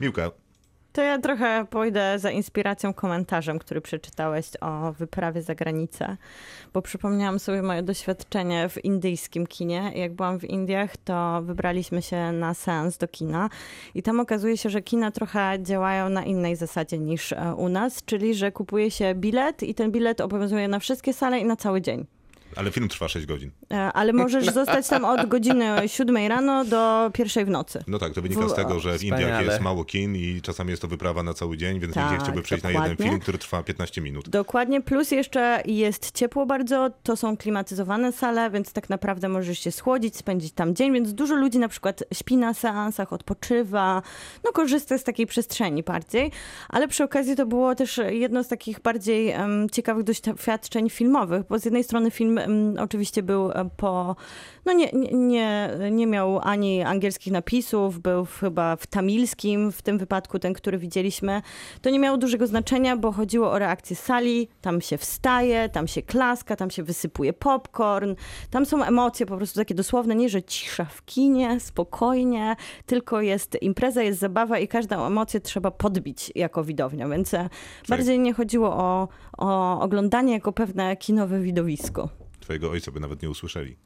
[0.00, 0.30] Miłka,
[0.98, 6.16] To ja trochę pójdę za inspiracją komentarzem, który przeczytałeś o wyprawie za granicę,
[6.72, 9.92] bo przypomniałam sobie moje doświadczenie w indyjskim kinie.
[9.94, 13.50] Jak byłam w Indiach, to wybraliśmy się na seans do kina
[13.94, 18.04] i tam okazuje się, że kina trochę działają na innej zasadzie niż e, u nas,
[18.04, 21.80] czyli że kupuje się bilet i ten bilet obowiązuje na wszystkie sale i na cały
[21.80, 22.06] dzień.
[22.56, 23.50] ale film trwa 6 godzin.
[23.72, 27.84] E, Ale możesz zostać tam od godziny 7 rano do pierwszej w nocy.
[27.86, 29.44] No tak, to wynika z tego, że w Indiach Wspaniale.
[29.44, 32.22] jest mało kin i czasami jest to wyprawa na cały dzień, więc nikt nie Tak,
[32.22, 33.06] chciałby przejść na jeden dokładnie.
[33.08, 34.28] film, który trwa 15 minut.
[34.28, 39.70] Dokładnie, plus jeszcze jest ciepło bardzo, to są klimatyzowane sale, więc tak naprawdę możesz się
[39.72, 44.02] schłodzić, spędzić tam dzień, więc dużo ludzi na przykład śpi na seansach, odpoczywa,
[44.44, 46.30] no korzysta z takiej przestrzeni bardziej,
[46.68, 51.58] ale przy okazji to było też jedno z takich bardziej em, ciekawych doświadczeń filmowych, bo
[51.58, 54.16] z jednej strony film em, oczywiście był po,
[54.64, 60.38] no nie, nie, nie, miał ani angielskich napisów, był chyba w tamilskim, w tym wypadku
[60.38, 61.42] ten, który widzieliśmy,
[61.82, 66.02] to nie miało dużego znaczenia, bo chodziło o reakcję sali, tam się wstaje, tam się
[66.02, 68.14] klaska, tam się wysypuje popcorn,
[68.50, 73.62] tam są emocje po prostu takie dosłowne, nie, że cisza w kinie, spokojnie, tylko jest
[73.62, 77.48] impreza, jest zabawa i każdą emocję trzeba podbić jako widownia, więc e,
[77.88, 82.08] bardziej nie chodziło o, o oglądanie jako pewne kinowe widowisko.
[82.48, 83.76] Twojego ojca by nawet nie usłyszeli.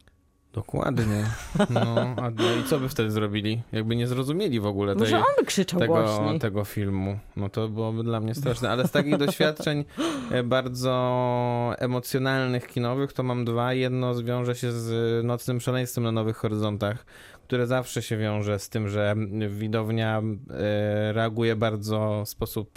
[0.53, 1.25] Dokładnie.
[1.71, 3.63] No, a no i co by wtedy zrobili?
[3.73, 6.41] Jakby nie zrozumieli w ogóle tej, Może on by krzyczał tego, głośniej.
[6.41, 7.19] tego filmu.
[7.37, 8.71] No to byłoby dla mnie straszne.
[8.71, 9.85] Ale z takich doświadczeń
[10.31, 13.75] e, bardzo emocjonalnych, kinowych, to mam dwa.
[13.75, 17.07] Jedno zwiąże się z Nocnym Szaleństwem na Nowych Horyzontach,
[17.47, 19.15] które zawsze się wiąże z tym, że
[19.49, 22.71] widownia e, reaguje bardzo w sposób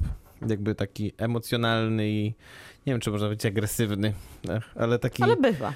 [0.48, 2.34] jakby taki emocjonalny i
[2.88, 4.14] nie wiem, czy można powiedzieć agresywny,
[4.76, 5.74] ale taki Ale bywa.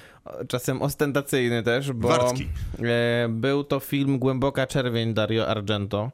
[0.48, 2.48] czasem ostentacyjny też, bo Warcki.
[2.82, 6.10] e, był to film Głęboka Czerwień Dario Argento.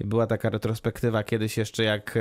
[0.00, 2.18] I była taka retrospektywa kiedyś jeszcze jak,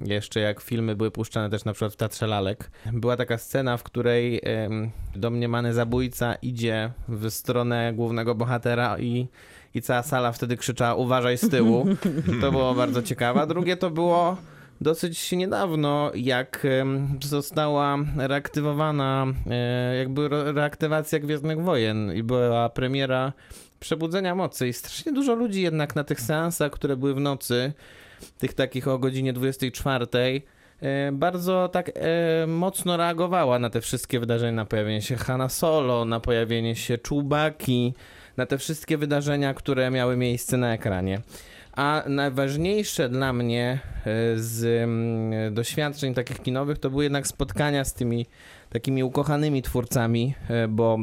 [0.00, 2.70] jeszcze jak filmy były puszczane też na przykład w Teatrze Lalek.
[2.92, 9.28] Była taka scena, w której em, domniemany zabójca idzie w stronę głównego bohatera i,
[9.74, 11.86] i cała sala wtedy krzyczała uważaj z tyłu.
[12.40, 13.40] To było bardzo ciekawe.
[13.40, 14.36] A drugie to było
[14.80, 16.66] dosyć niedawno, jak
[17.24, 23.32] została reaktywowana, e, jakby re- reaktywacja Gwiezdnych Wojen i była premiera
[23.80, 27.72] Przebudzenia Mocy i strasznie dużo ludzi jednak na tych seansach, które były w nocy,
[28.38, 30.06] tych takich o godzinie 24,
[30.80, 36.04] e, bardzo tak e, mocno reagowała na te wszystkie wydarzenia, na pojawienie się Hanna Solo,
[36.04, 37.94] na pojawienie się Czubaki,
[38.36, 41.20] na te wszystkie wydarzenia, które miały miejsce na ekranie.
[41.80, 47.94] A najważniejsze dla mnie e, z mm, doświadczeń takich kinowych to były jednak spotkania z
[47.94, 48.26] tymi
[48.70, 50.98] takimi ukochanymi twórcami, e, bo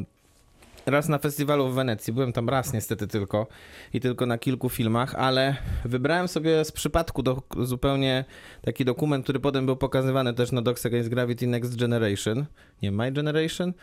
[0.88, 3.48] raz na festiwalu w Wenecji, byłem tam raz niestety tylko
[3.94, 8.26] i tylko na kilku filmach, ale wybrałem sobie z przypadku do, zupełnie
[8.62, 12.46] taki dokument, który potem był pokazywany też na Docs Against Gravity Next Generation,
[12.82, 13.74] nie My Generation,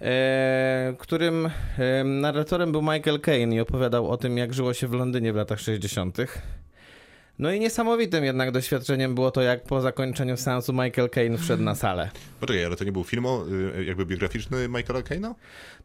[0.00, 4.92] e, którym e, narratorem był Michael Caine i opowiadał o tym, jak żyło się w
[4.92, 6.18] Londynie w latach 60.
[7.38, 11.74] No i niesamowitym jednak doświadczeniem było to, jak po zakończeniu seansu Michael Caine wszedł na
[11.74, 12.10] salę.
[12.40, 13.44] Poczekaj, ale to nie był film o,
[13.78, 15.34] y, jakby biograficzny Michaela Caina?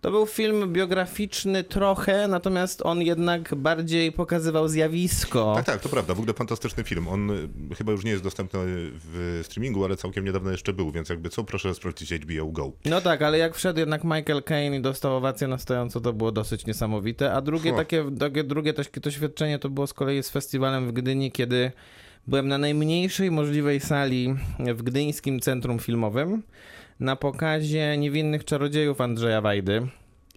[0.02, 5.54] To był film biograficzny trochę, natomiast on jednak bardziej pokazywał zjawisko.
[5.56, 6.14] Tak, tak, to prawda.
[6.14, 7.08] W ogóle fantastyczny film.
[7.08, 11.10] On y, chyba już nie jest dostępny w streamingu, ale całkiem niedawno jeszcze był, więc
[11.10, 12.72] jakby co, proszę sprawdzić HBO Go.
[12.86, 16.32] No tak, ale jak wszedł jednak Michael Caine i dostał owację na stojąco, to było
[16.32, 17.34] dosyć niesamowite.
[17.34, 18.06] A drugie takie,
[18.44, 21.72] drugie takie doświadczenie to było z kolei z festiwalem w Gdyni, kiedy
[22.28, 26.44] byłem na najmniejszej możliwej sali w Gdyńskim Centrum Filmowym
[27.00, 29.88] na pokazie Niewinnych Czarodziejów Andrzeja Wajdy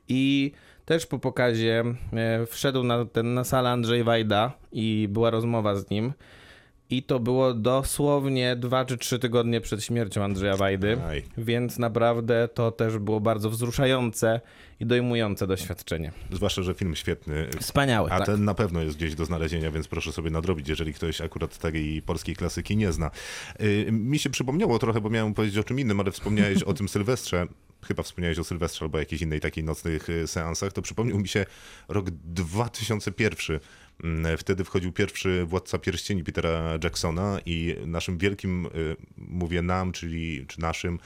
[0.08, 0.52] i
[0.84, 5.90] też po pokazie e, wszedł na, ten, na salę Andrzej Wajda i była rozmowa z
[5.90, 6.12] nim.
[6.90, 10.98] I to było dosłownie dwa czy trzy tygodnie przed śmiercią Andrzeja Wajdy.
[11.08, 11.22] Aj.
[11.38, 14.40] Więc naprawdę to też było bardzo wzruszające
[14.80, 16.12] i dojmujące doświadczenie.
[16.32, 17.48] Zwłaszcza, że film świetny.
[17.60, 18.26] Wspaniały, A tak.
[18.26, 22.02] ten na pewno jest gdzieś do znalezienia, więc proszę sobie nadrobić, jeżeli ktoś akurat takiej
[22.02, 23.10] polskiej klasyki nie zna.
[23.60, 26.88] Y, mi się przypomniało trochę, bo miałem powiedzieć o czym innym, ale wspomniałeś o tym
[26.94, 27.46] Sylwestrze.
[27.86, 30.72] Chyba wspomniałeś o Sylwestrze albo jakiejś innej takiej nocnych y, seansach.
[30.72, 31.46] To przypomniał mi się
[31.88, 33.60] rok 2001.
[34.04, 40.46] Mm, Wtedy wchodził pierwszy Władca Pierścieni Petera Jacksona i naszym wielkim, y, mówię nam, czyli
[40.46, 40.98] czy naszym,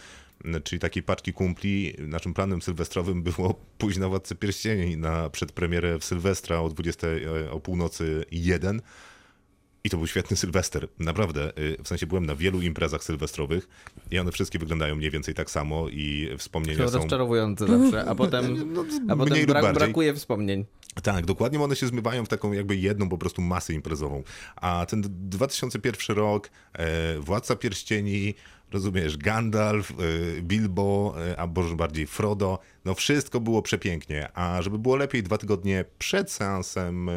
[0.44, 5.98] y, czyli takiej paczki kumpli, naszym planem sylwestrowym było pójść na Władcę Pierścieni na przedpremierę
[5.98, 8.82] w Sylwestra o 20 y, o północy 1.
[9.84, 11.52] I to był świetny Sylwester, naprawdę.
[11.58, 13.68] y, W sensie byłem na wielu imprezach sylwestrowych
[14.10, 16.98] i one wszystkie wyglądają mniej więcej tak samo i wspomnienia To są...
[16.98, 18.44] rozczarowujące zawsze, a potem,
[18.74, 20.64] No, a mniej potem brak, brakuje wspomnień.
[21.02, 24.22] Tak, dokładnie one się zmywają w taką jakby jedną po prostu masę imprezową.
[24.56, 28.34] A ten 2001 rok, e, Władca Pierścieni,
[28.74, 29.94] rozumiesz, Gandalf, e,
[30.42, 34.28] Bilbo, e, a może bardziej Frodo, no wszystko było przepięknie.
[34.34, 37.12] A żeby było lepiej, dwa tygodnie przed seansem e,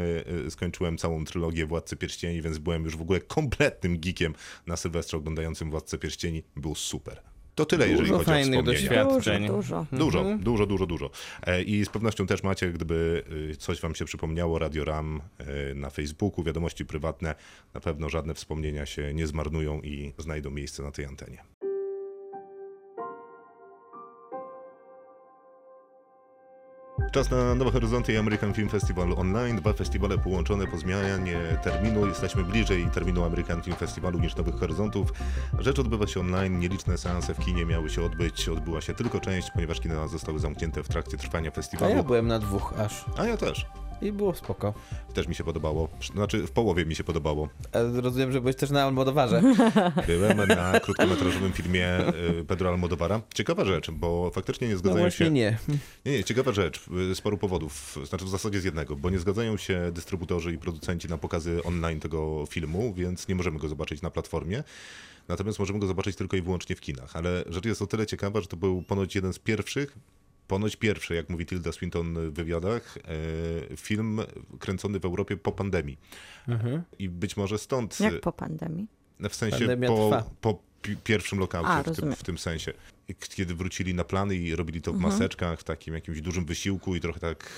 [0.52, 4.34] skończyłem całą trylogię Władcy Pierścieni, więc byłem już w ogóle kompletnym geekiem
[4.68, 6.44] na Sylwestrze oglądającym Władcę Pierścieni.
[6.56, 7.27] Był super.
[7.58, 9.04] To tyle, jeżeli Dużo chodzi o fajnych wspomnienia.
[9.04, 9.48] doświadczeń.
[9.48, 10.06] Dużo, dużo.
[10.06, 10.40] Dużo, Mhm.
[10.40, 11.10] dużo, dużo, dużo.
[11.44, 15.74] E, I z pewnością też macie, gdyby y, coś wam się przypomniało, Radio Ram e,
[15.76, 17.36] na Facebooku, wiadomości prywatne,
[17.74, 21.44] na pewno żadne wspomnienia się nie zmarnują i znajdą miejsce na tej antenie.
[27.12, 29.56] Czas na Nowe Horyzonty i American Film Festival Online.
[29.58, 32.06] Dwa festiwale połączone po zmianie terminu.
[32.08, 35.14] Jesteśmy bliżej terminu American Film Festivalu niż Nowych Horyzontów.
[35.60, 36.60] Rzecz odbywa się online.
[36.60, 38.50] Nieliczne seanse w kinie miały się odbyć.
[38.50, 41.96] Odbyła się tylko część, ponieważ kina zostały zamknięte w trakcie trwania A festiwalu.
[41.96, 43.66] ja byłem na dwóch aż A ja też.
[44.02, 44.74] I było spoko.
[45.14, 45.90] Też mi się podobało.
[46.14, 47.50] Znaczy w połowie mi się podobało.
[47.72, 49.42] A rozumiem, że byłeś też na Almodowarze.
[50.08, 52.00] Byłem na krótkometrażowym filmie
[52.40, 53.22] y, Pedro Almodovara.
[53.34, 55.32] Ciekawa rzecz, bo faktycznie nie No zgadzają właśnie się...
[55.32, 55.58] nie.
[56.06, 59.58] Nie, nie, ciekawa rzecz, z paru powodów, znaczy w zasadzie z jednego, bo nie zgadzają
[59.58, 64.10] się dystrybutorzy i producenci na pokazy online tego filmu, więc nie możemy go zobaczyć na
[64.12, 64.64] platformie.
[65.28, 67.16] Natomiast możemy go zobaczyć tylko i wyłącznie w kinach.
[67.16, 69.98] Ale rzecz jest o tyle ciekawa, że to był ponoć jeden z pierwszych,
[70.48, 72.98] ponoć pierwszy, jak mówi Tilda Swinton w wywiadach,
[73.72, 74.20] e, film
[74.60, 75.98] kręcony w Europie po pandemii.
[77.00, 78.88] I być może stąd, Jak po pandemii?
[79.30, 82.74] w sensie po, po pi- pierwszym lokaucie A, w, tym, w tym sensie.
[83.36, 85.14] Kiedy wrócili na plany i robili to w Mhm.
[85.14, 87.50] maseczkach, w takim jakimś dużym wysiłku i trochę tak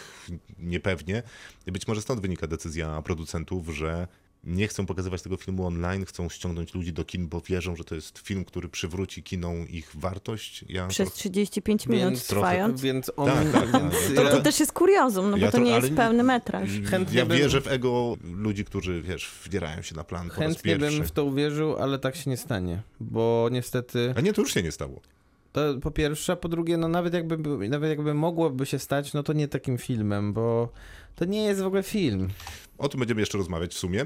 [0.60, 1.24] niepewnie.
[1.68, 4.08] I być może stąd wynika decyzja producentów, że
[4.44, 7.96] nie chcą pokazywać tego filmu online, chcą ściągnąć ludzi do kin, bo wierzą, że to
[7.96, 10.66] jest film, który przywróci kinom ich wartość.
[10.70, 12.82] Ja Przez 35 minut Więc, trwając.
[12.82, 13.26] więc on...
[13.30, 13.82] Tak, tak, tak.
[13.82, 16.70] więc To- To, też jest kuriozum, no bo Ja to nie jest pełny metraż.
[16.90, 20.40] Chętnie ja bym- wierzę w ego ludzi, którzy, wiesz, wdzierają się na plan po raz
[20.40, 20.98] Chętnie pierwszy.
[20.98, 24.54] bym w to uwierzył, ale tak się nie stanie, bo niestety A nie, to już
[24.54, 25.02] się nie stało.
[25.52, 29.24] to po pierwsze, a po drugie, no nawet jakby, nawet jakby mogłoby się stać, no
[29.24, 30.70] to nie takim filmem, bo
[31.16, 32.30] to nie jest w ogóle film.
[32.80, 34.06] O tym będziemy jeszcze rozmawiać w sumie, e,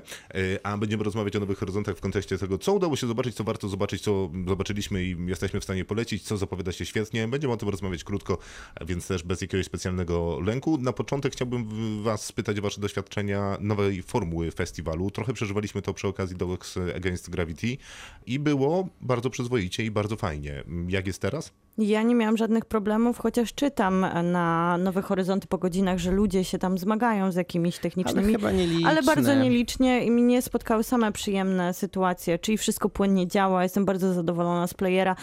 [0.64, 3.70] a będziemy rozmawiać o Nowych Horyzontach w kontekście tego, co udało się zobaczyć, co warto
[3.70, 7.28] zobaczyć, co zobaczyliśmy i jesteśmy w stanie polecić, co zapowiada się świetnie.
[7.28, 8.38] Będziemy o tym rozmawiać krótko,
[8.86, 10.78] więc też bez jakiegoś specjalnego lęku.
[10.78, 11.68] Na początek chciałbym
[12.04, 15.12] was spytać o wasze doświadczenia nowej formuły festiwalu.
[15.12, 17.78] Trochę przeżywaliśmy to przy okazji Dogs Against Gravity
[18.26, 20.64] i było bardzo przyzwoicie i bardzo fajnie.
[20.88, 21.52] Jak jest teraz?
[21.78, 26.60] Ja nie miałam żadnych problemów, chociaż czytam na Nowe Horyzonty po godzinach, że ludzie się
[26.60, 28.90] tam zmagają z jakimiś Ale technicznymi nieliczne.
[28.90, 34.14] Ale bardzo nielicznie i mnie spotkały same przyjemne sytuacje, czyli wszystko płynnie działa, jestem bardzo
[34.14, 35.16] zadowolona z playera.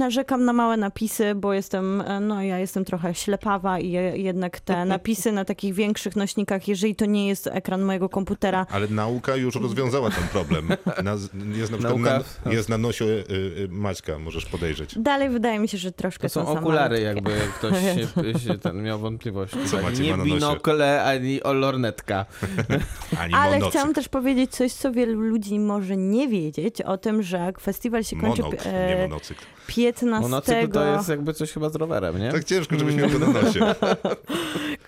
[0.00, 4.60] Narzekam na małe napisy, bo jestem, e, no ja jestem trochę ślepawa i je, jednak
[4.60, 9.36] te napisy na takich większych nośnikach, jeżeli to nie jest ekran mojego komputera, Ale nauka
[9.36, 10.68] już rozwiązała ten problem.
[11.04, 11.16] Na,
[11.58, 14.98] jest na Nauka- na, jest na nosie y, y, Maćka, możesz podejrzeć.
[14.98, 18.82] dalej wydaje mi się, że troszkę To są za okulary, jakby ktoś się, się ten
[18.82, 19.56] miał wątpliwości.
[19.66, 22.26] Co Tak, nie binokle, ani o lornetka.
[23.20, 23.70] Ani Ale monocyk.
[23.70, 28.16] chciałam też powiedzieć coś, co wielu ludzi może nie wiedzieć, o tym, że festiwal się
[28.16, 29.44] kończy Monok, e, nie monocykl.
[29.86, 30.22] 15...
[30.22, 32.32] Monocykl to jest jakby coś chyba z rowerem, nie?
[32.32, 33.60] Tak ciężko, żebyś miał to na nosie.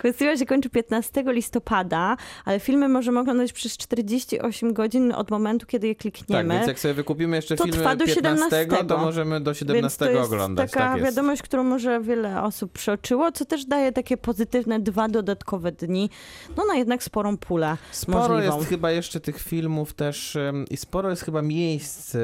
[0.01, 5.87] Festiwal się kończy 15 listopada, ale filmy możemy oglądać przez 48 godzin od momentu, kiedy
[5.87, 6.53] je Tak, klikniemy.
[6.53, 8.85] więc jak sobie wykupimy jeszcze To filmy trwa do 15, 17.
[8.87, 10.71] to możemy do Więc 17 to jest oglądać.
[10.71, 11.05] taka tak jest.
[11.15, 16.09] wiadomość, którą może wiele osób przeoczyło, co też daje takie pozytywne dwa dodatkowe dni,
[16.57, 18.57] no na jednak sporą pulę Sporo możliwą.
[18.57, 20.37] jest chyba jeszcze tych filmów też
[20.71, 22.15] i sporo jest chyba miejsc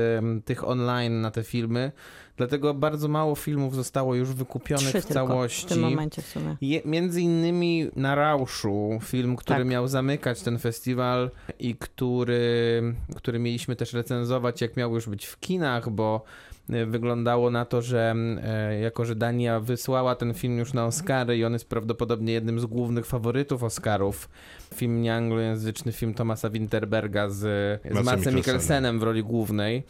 [0.45, 1.91] tych online na te filmy,
[2.38, 5.65] dlatego bardzo mało filmów zostało już wykupionych Trzy w tylko całości.
[5.65, 6.58] w tym momencie w sumie.
[6.62, 9.67] Je, między innymi na Rauszu, film, który Tak.
[9.67, 15.39] miał zamykać ten festiwal i który, który mieliśmy też recenzować, jak miał już być w
[15.39, 16.24] kinach, bo
[16.69, 21.38] e, wyglądało na to, że e, jako, że Dania wysłała ten film już na Oscary
[21.38, 24.30] i on jest prawdopodobnie jednym z głównych faworytów Oscarów,
[24.76, 28.36] film nieanglojęzyczny, film Thomasa Winterberga z, z Mikkelsenem.
[28.36, 29.84] Mikkelsenem w roli głównej.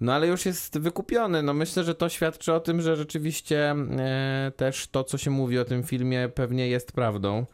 [0.00, 1.42] No ale już jest wykupiony.
[1.42, 5.58] No myślę, że to świadczy o tym, że rzeczywiście e, też to, co się mówi
[5.58, 7.46] o tym filmie, pewnie jest prawdą.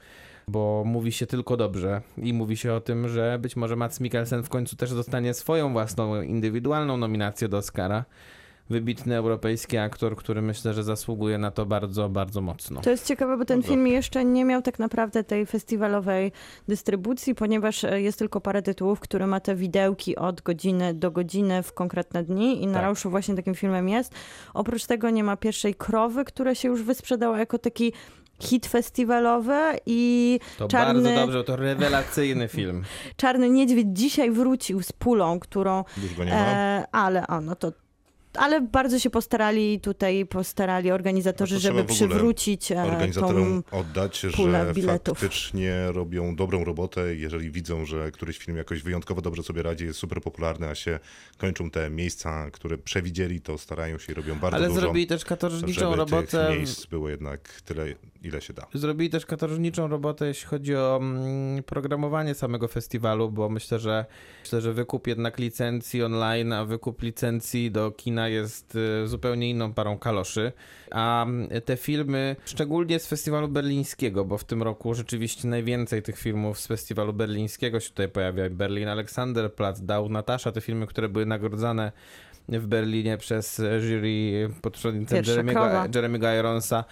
[0.48, 4.42] Bo mówi się tylko dobrze i mówi się o tym, że być może Mats Mikkelsen
[4.42, 8.04] w końcu też dostanie swoją własną indywidualną nominację do Oscara.
[8.70, 12.80] Wybitny europejski aktor, który myślę, że zasługuje na to bardzo, bardzo mocno.
[12.80, 13.70] To jest ciekawe, bo ten Dobra.
[13.70, 16.32] film jeszcze nie miał tak naprawdę tej festiwalowej
[16.68, 21.62] dystrybucji, ponieważ e, jest tylko parę tytułów, które ma te widełki od godziny do godziny
[21.62, 22.82] w konkretne dni i na Tak.
[22.82, 24.12] Rauszu właśnie takim filmem jest.
[24.54, 27.92] Oprócz tego nie ma pierwszej krowy, która się już wysprzedała jako taki
[28.40, 32.84] hit festiwalowy i To czarny, bardzo dobrze, to rewelacyjny film.
[33.16, 36.36] Czarny Niedźwiedź dzisiaj wrócił z pulą, którą Już go nie ma.
[36.36, 37.72] E, ale o, no to.
[38.38, 43.78] Ale bardzo się postarali tutaj, postarali organizatorzy, żeby przywrócić e, Organizatorom tą...
[43.78, 45.18] oddać, że biletów.
[45.18, 47.14] faktycznie robią dobrą robotę.
[47.14, 50.98] Jeżeli widzą, że któryś film jakoś wyjątkowo dobrze sobie radzi, jest super popularny, a się
[51.38, 55.24] kończą te miejsca, które przewidzieli, to starają się i robią bardzo Ale dużo, zrobili też
[55.24, 56.46] katorżniczą robotę.
[56.48, 57.86] tych miejsc było jednak tyle,
[58.24, 58.66] ile się da.
[58.74, 64.04] Zrobili też katorżniczą robotę, jeśli chodzi o mm, programowanie samego festiwalu, bo myślę, że
[64.42, 69.72] myślę, że wykup jednak licencji online, a wykup licencji do kina jest y, zupełnie inną
[69.72, 70.52] parą kaloszy.
[70.90, 76.18] A mm, te filmy, szczególnie z festiwalu berlińskiego, bo w tym roku rzeczywiście najwięcej tych
[76.18, 78.50] filmów z festiwalu berlińskiego się tutaj pojawia.
[78.50, 81.92] Berlin Alexanderplatz, Dał Natasza, te filmy, które były nagrodzane
[82.48, 85.88] w Berlinie przez jury pod przewodnictwem Pierwsza Jeremy, krowa.
[85.94, 86.84] Jeremy Ironsa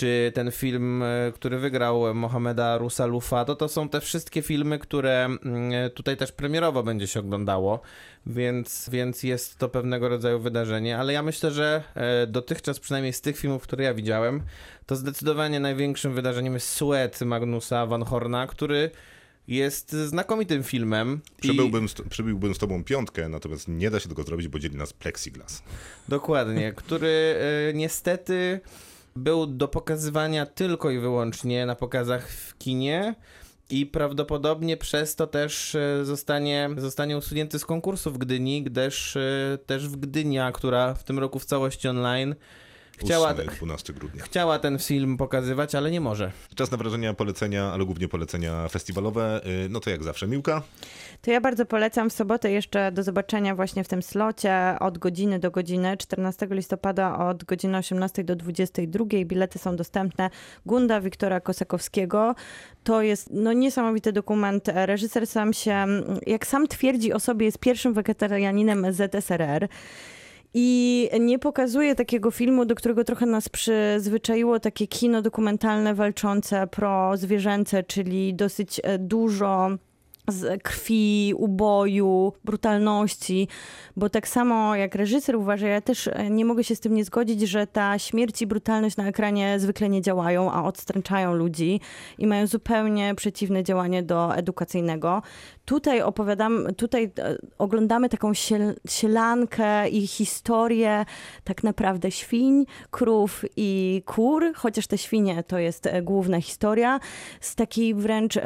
[0.00, 5.24] czy ten film, e, który wygrał Mohameda Rusalufa, to to są te wszystkie filmy, które
[5.24, 7.80] mm, tutaj też premierowo będzie się oglądało,
[8.26, 13.20] więc, więc jest to pewnego rodzaju wydarzenie, ale ja myślę, że e, dotychczas przynajmniej z
[13.20, 14.42] tych filmów, które ja widziałem,
[14.86, 18.90] to zdecydowanie największym wydarzeniem jest Sweat Magnusa Van Horna, który
[19.48, 21.20] jest znakomitym filmem.
[21.38, 21.40] i-
[22.10, 25.62] Przybyłbym, z, tobą piątkę, natomiast nie da się tego zrobić, bo dzieli nas plexiglas.
[26.08, 27.36] Dokładnie, który
[27.70, 28.60] e, niestety
[29.16, 33.14] Był do pokazywania tylko i wyłącznie na pokazach w kinie.
[33.70, 39.58] I prawdopodobnie przez to też e, zostanie, zostanie usunięty z konkursu w Gdyni, gdyż e,
[39.66, 42.34] też w Gdynia, która w tym roku w całości online
[42.96, 44.22] chciała, 8, 12 grudnia.
[44.24, 46.32] chciała ten film pokazywać, ale nie może.
[46.54, 49.40] Czas na wrażenia, polecenia, ale głównie polecenia festiwalowe.
[49.64, 50.62] Y, No to jak zawsze, Miłka?
[51.22, 55.38] To ja bardzo polecam w sobotę jeszcze do zobaczenia właśnie w tym slocie od godziny
[55.38, 59.04] do godziny, 14 listopada od godziny 18 do 22.
[59.24, 60.30] Bilety są dostępne.
[60.66, 62.34] Gunda Wiktora Kosakowskiego.
[62.84, 64.68] To jest no, niesamowity dokument.
[64.74, 65.86] Reżyser sam się,
[66.26, 69.68] jak sam twierdzi o sobie, jest pierwszym wegetarianinem ZSRR.
[70.54, 77.82] I nie pokazuje takiego filmu, do którego trochę nas przyzwyczaiło takie kino dokumentalne walczące pro-zwierzęce,
[77.82, 79.70] czyli dosyć e, dużo
[80.30, 83.48] z krwi, uboju, brutalności,
[83.96, 87.04] bo tak samo jak reżyser uważa, ja też e, nie mogę się z tym nie
[87.04, 91.80] zgodzić, że ta śmierć i brutalność na ekranie zwykle nie działają, a odstręczają ludzi
[92.18, 95.22] i mają zupełnie przeciwne działanie do edukacyjnego.
[95.70, 101.04] Tutaj opowiadam, tutaj e, oglądamy taką siel, sielankę i historię
[101.44, 107.00] tak naprawdę świń, krów i kur, chociaż te świnie to jest e, główna historia,
[107.40, 108.38] z takiej wręcz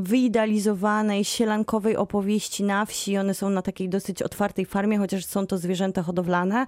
[0.00, 3.18] wyidealizowanej, sielankowej opowieści na wsi.
[3.18, 6.66] One są na takiej dosyć otwartej farmie, chociaż są to zwierzęta hodowlane.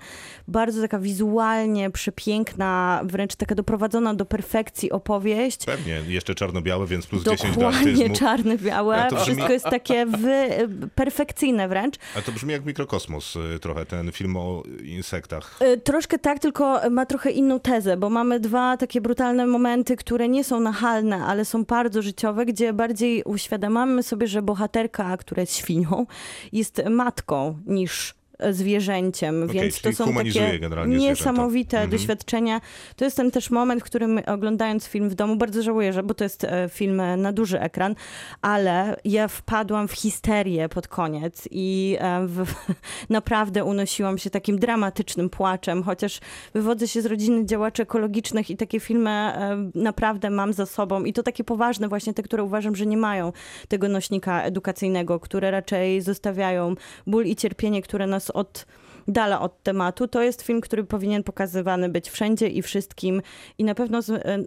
[0.48, 5.64] Bardzo taka wizualnie przepiękna, wręcz taka doprowadzona do perfekcji opowieść.
[5.64, 8.16] Pewnie, jeszcze czarno-białe, więc plus 10 do Dokładnie artyzmu.
[8.16, 8.94] czarne-białe.
[8.96, 10.48] Ale to brzmi- Wszystko jest takie wy,
[10.94, 11.96] perfekcyjne wręcz.
[12.16, 15.58] A to brzmi jak mikrokosmos y, trochę, ten film o insektach.
[15.62, 20.28] Y, Troszkę tak, tylko ma trochę inną tezę, bo mamy dwa takie brutalne momenty, które
[20.28, 25.56] nie są nachalne, ale są bardzo życiowe, gdzie bardziej uświadamiamy sobie, że bohaterka, która jest
[25.56, 26.06] świnią,
[26.52, 28.17] jest matką niż
[28.50, 31.20] zwierzęciem, Okej, więc to są takie generalnie zwierzęta.
[31.20, 31.90] niesamowite Mhm.
[31.90, 32.60] doświadczenia.
[32.96, 36.14] To jest ten też moment, w którym oglądając film w domu, bardzo żałuję, że, bo
[36.14, 37.94] to jest e, film na duży ekran,
[38.42, 42.44] ale ja wpadłam w histerię pod koniec i e, w,
[43.10, 46.20] naprawdę unosiłam się takim dramatycznym płaczem, chociaż
[46.54, 51.12] wywodzę się z rodziny działaczy ekologicznych i takie filmy e, naprawdę mam za sobą i
[51.12, 53.32] to takie poważne właśnie te, które uważam, że nie mają
[53.68, 56.74] tego nośnika edukacyjnego, które raczej zostawiają
[57.06, 58.66] ból i cierpienie, które nas od
[59.08, 60.08] dala od tematu.
[60.08, 63.22] To jest film, który powinien pokazywany być wszędzie i wszystkim
[63.58, 64.00] i na pewno,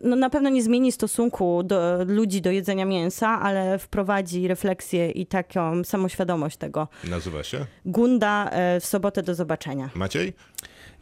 [0.04, 5.26] no na pewno nie zmieni stosunku do ludzi do jedzenia mięsa, ale wprowadzi refleksję i
[5.26, 6.88] taką samoświadomość tego.
[7.04, 7.66] Nazywa się?
[7.86, 9.90] Gunda e, w sobotę do zobaczenia.
[9.96, 10.34] Maciej?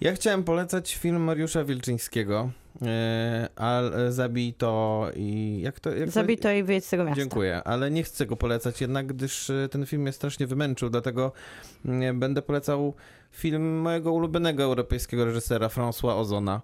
[0.02, 2.50] Ja chciałem polecać film Mariusza Wilczyńskiego.
[2.82, 5.96] E, al, e, zabij to i jak to?
[5.96, 7.22] Jak Zabij to i wyjedź z tego miasta.
[7.22, 11.32] Dziękuję, ale nie chcę go polecać jednak, gdyż e, ten film mnie strasznie wymęczył, dlatego
[11.86, 12.94] mm, będę polecał
[13.32, 16.62] film mojego ulubionego europejskiego reżysera François Ozona.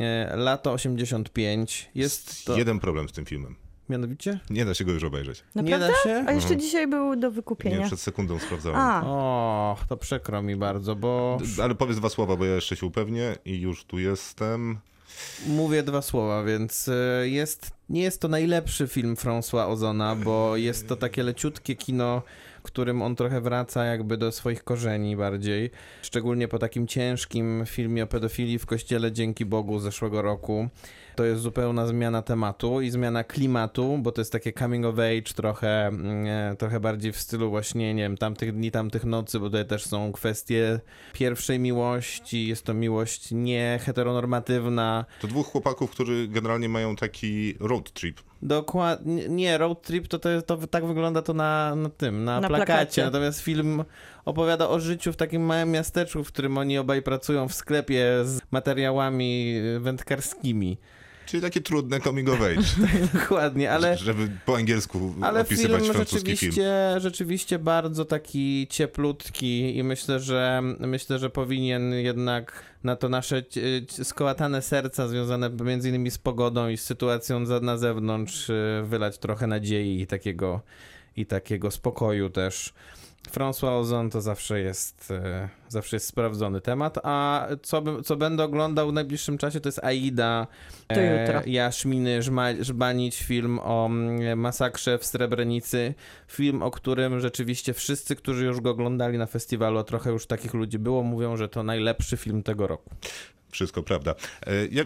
[0.00, 1.90] E, Lato 85.
[1.94, 2.56] Jest to...
[2.58, 3.56] jeden problem z tym filmem.
[3.88, 4.40] Mianowicie?
[4.50, 5.44] Nie da się go już obejrzeć.
[5.54, 5.86] Nie Naprawdę?
[5.86, 6.24] da się?
[6.28, 6.60] A jeszcze Mhm.
[6.60, 7.78] dzisiaj był do wykupienia.
[7.78, 8.78] Nie, przed sekundą sprawdzałem.
[8.80, 12.86] A, O, to przykro mi bardzo, bo Ale powiedz dwa słowa, bo ja jeszcze się
[12.86, 14.78] upewnię i już tu jestem.
[15.46, 20.88] Mówię dwa słowa, więc e, jest, nie jest to najlepszy film François Ozona, bo jest
[20.88, 22.22] to takie leciutkie kino,
[22.66, 25.70] którym on trochę wraca jakby do swoich korzeni bardziej.
[26.02, 30.68] Szczególnie po takim ciężkim filmie o pedofilii w kościele Dzięki Bogu zeszłego roku.
[31.16, 35.22] To jest zupełna zmiana tematu i zmiana klimatu, bo to jest takie coming of age
[35.36, 39.46] trochę, mm, e, trochę bardziej w stylu właśnie, nie wiem, tamtych dni, tamtych nocy, bo
[39.46, 40.80] tutaj też są kwestie
[41.12, 45.04] pierwszej miłości, jest to miłość nie heteronormatywna.
[45.20, 48.20] To dwóch chłopaków, którzy generalnie mają taki road trip.
[48.42, 52.48] Dokładnie, nie, road trip to, to, to tak wygląda to na, na tym, na, Na
[52.48, 52.66] plakacie.
[52.66, 53.04] plakacie.
[53.04, 53.84] natomiast film
[54.24, 58.40] opowiada o życiu w takim małym miasteczku, w którym oni obaj pracują w sklepie z
[58.50, 60.78] materiałami y, wędkarskimi.
[61.26, 62.88] Czyli takie trudne coming of age.
[63.20, 63.96] Dokładnie, ale...
[63.96, 66.36] Żeby po angielsku Ale opisywać film francuski film.
[66.36, 73.42] rzeczywiście, rzeczywiście bardzo taki cieplutki i myślę, że myślę, że powinien jednak na to nasze
[73.42, 79.18] cie- skołatane serca związane między innymi z pogodą i z sytuacją na zewnątrz y, wylać
[79.18, 80.60] trochę nadziei i takiego,
[81.16, 82.72] i takiego spokoju też.
[83.30, 88.90] François Ozon to zawsze jest, e, zawsze jest sprawdzony temat, a co, co będę oglądał
[88.90, 90.46] w najbliższym czasie to jest Aida,
[90.86, 91.42] To jutro.
[91.46, 95.94] Jaśminy Żma- Żbanić, film o mm, masakrze w Srebrenicy,
[96.28, 100.54] film, o którym rzeczywiście wszyscy, którzy już go oglądali na festiwalu, a trochę już takich
[100.54, 102.90] ludzi było, mówią, że to najlepszy film tego roku.
[103.56, 104.14] Wszystko prawda.
[104.46, 104.84] E, Ja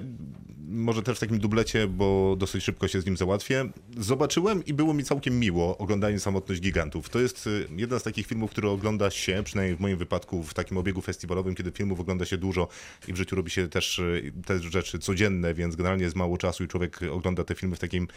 [0.68, 3.71] może też w takim dublecie, bo dosyć szybko się z nim załatwię.
[3.97, 7.09] Zobaczyłem i było mi całkiem miło oglądanie Samotność Gigantów.
[7.09, 10.55] To jest e, jeden z takich filmów, który ogląda się, przynajmniej w moim wypadku, w
[10.55, 12.68] takim obiegu festiwalowym, kiedy filmów ogląda się dużo
[13.09, 14.03] i w życiu robi się też e,
[14.47, 18.09] te rzeczy codzienne, więc generalnie jest mało czasu i człowiek ogląda te filmy w takim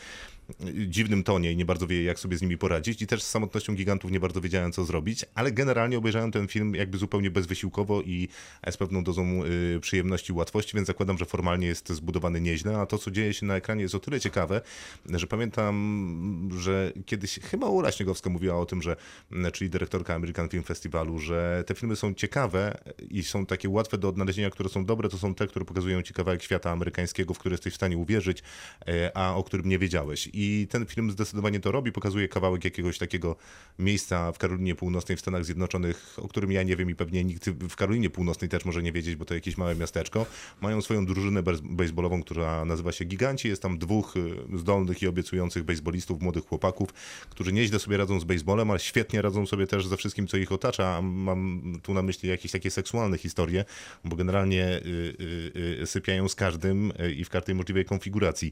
[0.87, 3.01] dziwnym tonie i nie bardzo wie, jak sobie z nimi poradzić.
[3.01, 6.75] I też z Samotnością Gigantów nie bardzo wiedziałem, co zrobić, ale generalnie obejrzałem ten film
[6.75, 8.27] jakby zupełnie bezwysiłkowo i
[8.71, 9.43] z pewną dozą
[9.75, 13.33] y, przyjemności i łatwości, więc zakładam, że formalnie jest zbudowany nieźle, a to, co dzieje
[13.33, 14.61] się na ekranie jest o tyle ciekawe,
[15.05, 18.95] że pamiętam, że kiedyś chyba Ula Śniegowska mówiła o tym, że,
[19.31, 22.77] m, czyli dyrektorka American Film Festivalu, że te filmy są ciekawe
[23.09, 26.13] i są takie łatwe do odnalezienia, które są dobre, to są te, które pokazują ci
[26.13, 28.43] kawałek świata amerykańskiego, w który jesteś w stanie uwierzyć,
[28.87, 30.29] e, a o którym nie wiedziałeś.
[30.34, 33.36] I ten film zdecydowanie to robi, pokazuje kawałek jakiegoś takiego
[33.79, 37.49] miejsca w Karolinie Północnej w Stanach Zjednoczonych, o którym ja nie wiem i pewnie nikt
[37.49, 40.25] w Karolinie Północnej też może nie wiedzieć, bo to jakieś małe miasteczko.
[40.61, 43.47] Mają swoją drużynę bejsbolową, która nazywa się Giganci.
[43.47, 46.89] Jest tam dwóch y, zdolnych i obiecujących bejsbolistów, młodych chłopaków,
[47.29, 50.51] którzy nieźle sobie radzą z bejsbolem, ale świetnie radzą sobie też ze wszystkim, co ich
[50.51, 51.01] otacza.
[51.01, 53.65] Mam tu na myśli jakieś takie seksualne historie,
[54.05, 58.51] bo generalnie y, y, sypiają z każdym i w każdej możliwej konfiguracji.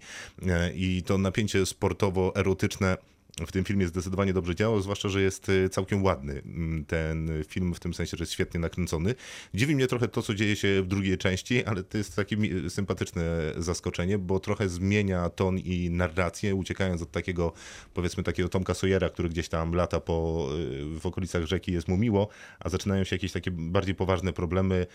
[0.74, 2.98] I to napięcie sportowo-erotyczne
[3.48, 7.74] w tym filmie zdecydowanie dobrze działał, zwłaszcza, że jest y, całkiem ładny mm, ten film
[7.74, 9.16] w tym sensie, że jest świetnie nakręcony.
[9.54, 12.38] Dziwi mnie trochę to, co dzieje się w drugiej części, ale to jest takie
[12.70, 17.54] sympatyczne zaskoczenie, bo trochę zmienia ton i narrację, uciekając od takiego,
[17.94, 21.98] powiedzmy, takiego Tomka Sawyera, który gdzieś tam lata po, y, w okolicach rzeki, jest mu
[21.98, 22.28] miło,
[22.60, 24.88] a zaczynają się jakieś takie bardziej poważne problemy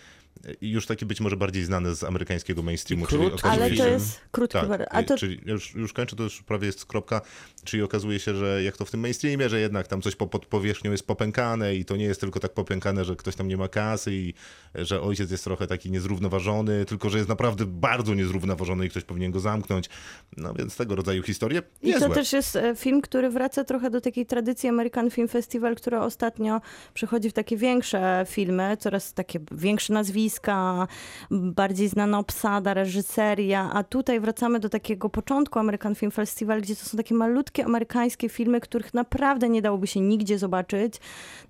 [0.60, 3.04] i już takie być może bardziej znane z amerykańskiego mainstreamu.
[3.04, 6.22] I czyli okazuje Ale to jest krótki tak, y, to czyli już, już kończę, to
[6.22, 7.20] już prawie jest kropka,
[7.64, 10.46] czyli okazuje się, że jak to w tym mainstreamie, że jednak tam coś po, pod
[10.46, 13.68] powierzchnią jest popękane i to nie jest tylko tak popękane, że ktoś tam nie ma
[13.68, 14.34] kasy i
[14.74, 19.30] że ojciec jest trochę taki niezrównoważony, tylko że jest naprawdę bardzo niezrównoważony i ktoś powinien
[19.32, 19.88] go zamknąć.
[20.36, 24.00] No więc tego rodzaju historie I to też jest e, film, który wraca trochę do
[24.00, 26.60] takiej tradycji American Film Festival, która ostatnio
[26.94, 30.88] przechodzi w takie większe filmy, coraz takie większe nazwiska,
[31.30, 36.84] bardziej znana obsada, reżyseria, a tutaj wracamy do takiego początku American Film Festival, gdzie to
[36.84, 40.94] są takie malutkie amerykańskie filmy, których naprawdę nie dałoby się nigdzie zobaczyć,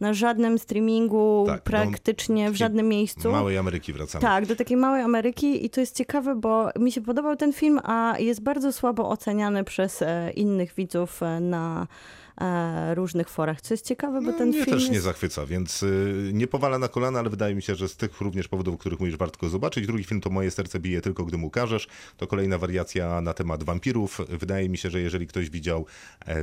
[0.01, 3.33] na żadnym streamingu, Tak, praktycznie w żadnym miejscu.
[3.33, 4.23] Małej Ameryki wracamy.
[4.23, 7.81] Tak, do takiej małej Ameryki i to jest ciekawe, bo mi się podobał ten film,
[7.85, 11.87] a jest bardzo słabo oceniany przez e, innych widzów e, na
[12.95, 14.93] różnych forach, co jest ciekawe, bo No, ten mnie film też jest...
[14.93, 18.21] nie zachwyca, więc y, nie powala na kolana, ale wydaje mi się, że z tych
[18.21, 19.87] również powodów, o których mówisz, warto go zobaczyć.
[19.87, 21.89] Drugi film to Moje serce bije tylko, gdy mu każesz.
[22.17, 24.21] To kolejna wariacja na temat wampirów.
[24.29, 25.87] Wydaje mi się, że jeżeli ktoś widział
[26.27, 26.35] e,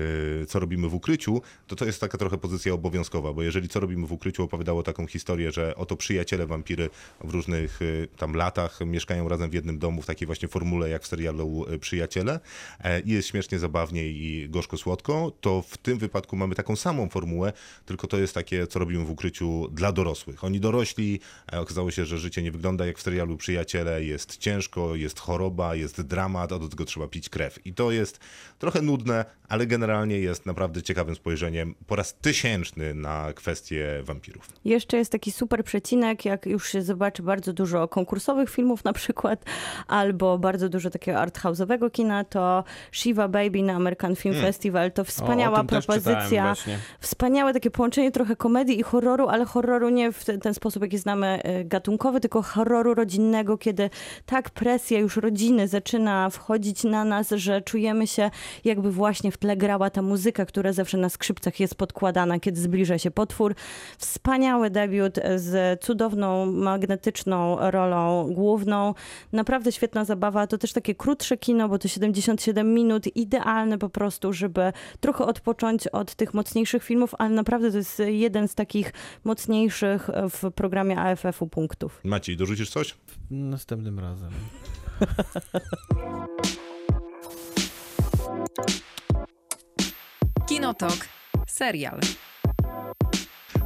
[0.45, 4.07] Co robimy w ukryciu, to to jest taka trochę pozycja obowiązkowa, bo jeżeli Co robimy
[4.07, 6.89] w ukryciu opowiadało taką historię, że oto przyjaciele wampiry
[7.23, 11.03] w różnych y, tam latach mieszkają razem w jednym domu w takiej właśnie formule jak
[11.03, 12.39] w serialu y, Przyjaciele
[12.79, 17.53] e, i jest śmiesznie, zabawnie i gorzko-słodko, to w tym wypadku mamy taką samą formułę,
[17.85, 20.43] tylko to jest takie, co robimy w ukryciu dla dorosłych.
[20.43, 21.19] Oni dorośli,
[21.53, 25.75] e, okazało się, że życie nie wygląda jak w serialu Przyjaciele, jest ciężko, jest choroba,
[25.75, 27.65] jest dramat, a do tego trzeba pić krew.
[27.65, 28.19] I to jest
[28.59, 34.49] trochę nudne, ale generalnie jest naprawdę ciekawym spojrzeniem po raz tysięczny na kwestię wampirów.
[34.65, 39.45] Jeszcze jest taki super przecinek, jak już się zobaczy bardzo dużo konkursowych filmów na przykład,
[39.87, 45.59] albo bardzo dużo takiego arthouse'owego kina, to Shiva Baby na American Film Festival to wspaniała
[45.59, 46.55] o, propozycja.
[46.99, 50.97] Wspaniałe takie połączenie trochę komedii i horroru, ale horroru nie w ten, ten sposób, jaki
[50.97, 53.89] znamy e, gatunkowy, tylko horroru rodzinnego, kiedy
[54.25, 58.31] tak presja już rodziny zaczyna wchodzić na nas, że czujemy się
[58.65, 62.97] jakby właśnie w tle grała ta muzyka, która zawsze na skrzypcach jest podkładana, kiedy zbliża
[62.97, 63.55] się potwór.
[63.97, 68.93] Wspaniały debiut z cudowną, magnetyczną rolą główną.
[69.31, 70.47] Naprawdę świetna zabawa.
[70.47, 73.15] To też takie krótsze kino, bo to 77 minut.
[73.15, 78.47] Idealne po prostu, żeby trochę odpocząć od tych mocniejszych filmów, ale naprawdę to jest jeden
[78.47, 78.93] z takich
[79.23, 82.01] mocniejszych w programie AFF-u punktów.
[82.03, 82.95] Maciej, dorzucisz coś?
[83.31, 84.31] Następnym razem.
[90.47, 90.97] Kinotok.
[91.47, 91.99] Serial.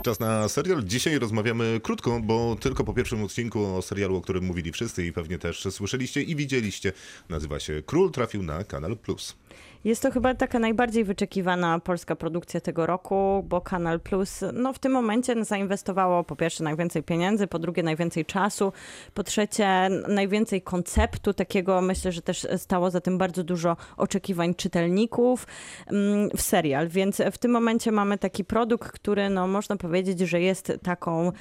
[0.04, 0.84] Czas na serial.
[0.84, 5.14] Dzisiaj rozmawiamy krótko, bo tylko po pierwszym odcinku o serialu, o którym mówili wszyscy i
[5.14, 6.94] pewnie też słyszeliście i widzieliście.
[7.30, 9.36] Nazywa się Król trafił na Kanal Plus.
[9.88, 14.80] Jest to chyba taka najbardziej wyczekiwana polska produkcja tego roku, bo Kanal Plus no, w
[14.80, 18.74] tym momencie zainwestowało po pierwsze najwięcej pieniędzy, po drugie najwięcej czasu,
[19.14, 21.82] po trzecie najwięcej konceptu takiego.
[21.82, 25.48] Myślę, że też stało za tym bardzo dużo oczekiwań czytelników
[25.88, 30.42] mm, w serial, więc w tym momencie mamy taki produkt, który no, można powiedzieć, że
[30.42, 31.32] jest taką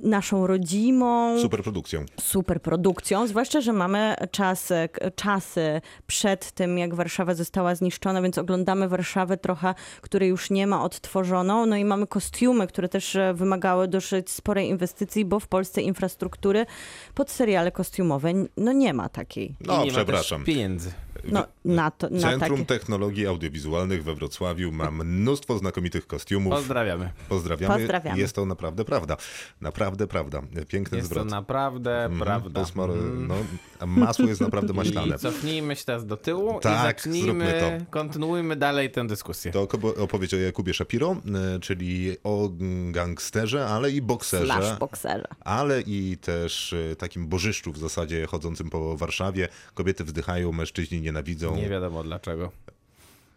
[0.00, 2.04] naszą rodzimą Super produkcją.
[2.20, 4.72] super produkcją, zwłaszcza, że mamy czas,
[5.16, 10.84] czasy przed tym, jak Warszawa została zniszczona, więc oglądamy Warszawę trochę, której już nie ma
[10.84, 15.82] odtworzoną, no i mamy kostiumy, które też e, wymagały dosyć sporej inwestycji, bo w Polsce
[15.82, 16.66] infrastruktury
[17.14, 19.54] pod seriale kostiumowe no nie ma takiej.
[19.66, 20.44] No, nie przepraszam.
[20.44, 20.92] Pieniędzy.
[21.24, 22.66] No, na to, na Centrum takie...
[22.66, 26.52] Technologii Audiowizualnych we Wrocławiu ma mnóstwo znakomitych kostiumów.
[26.52, 27.10] Pozdrawiamy.
[27.28, 27.74] Pozdrawiamy.
[27.78, 28.18] Pozdrawiamy.
[28.18, 29.16] Jest to naprawdę prawda.
[29.60, 30.42] Naprawdę prawda.
[30.68, 31.30] Piękny Jest to zwrot.
[31.30, 32.60] naprawdę Mhm, prawda.
[32.62, 33.26] posmar- Mhm.
[33.26, 33.34] no,
[33.86, 35.16] masło jest naprawdę maślane.
[35.16, 39.52] I cofnijmy się teraz do tyłu Tak, i zacznijmy, zróbmy kontynuujmy dalej tę dyskusję.
[39.52, 41.16] To opowieść o Jakubie Shapiro,
[41.56, 42.50] e, czyli o
[42.90, 44.44] gangsterze, ale i bokserze.
[44.46, 45.28] Slash boxerze.
[45.40, 49.48] ale i też e, takim bożyszczu w zasadzie chodzącym po Warszawie.
[49.74, 51.56] Kobiety wzdychają, mężczyźni nienawidzą.
[51.56, 52.52] Nie wiadomo dlaczego.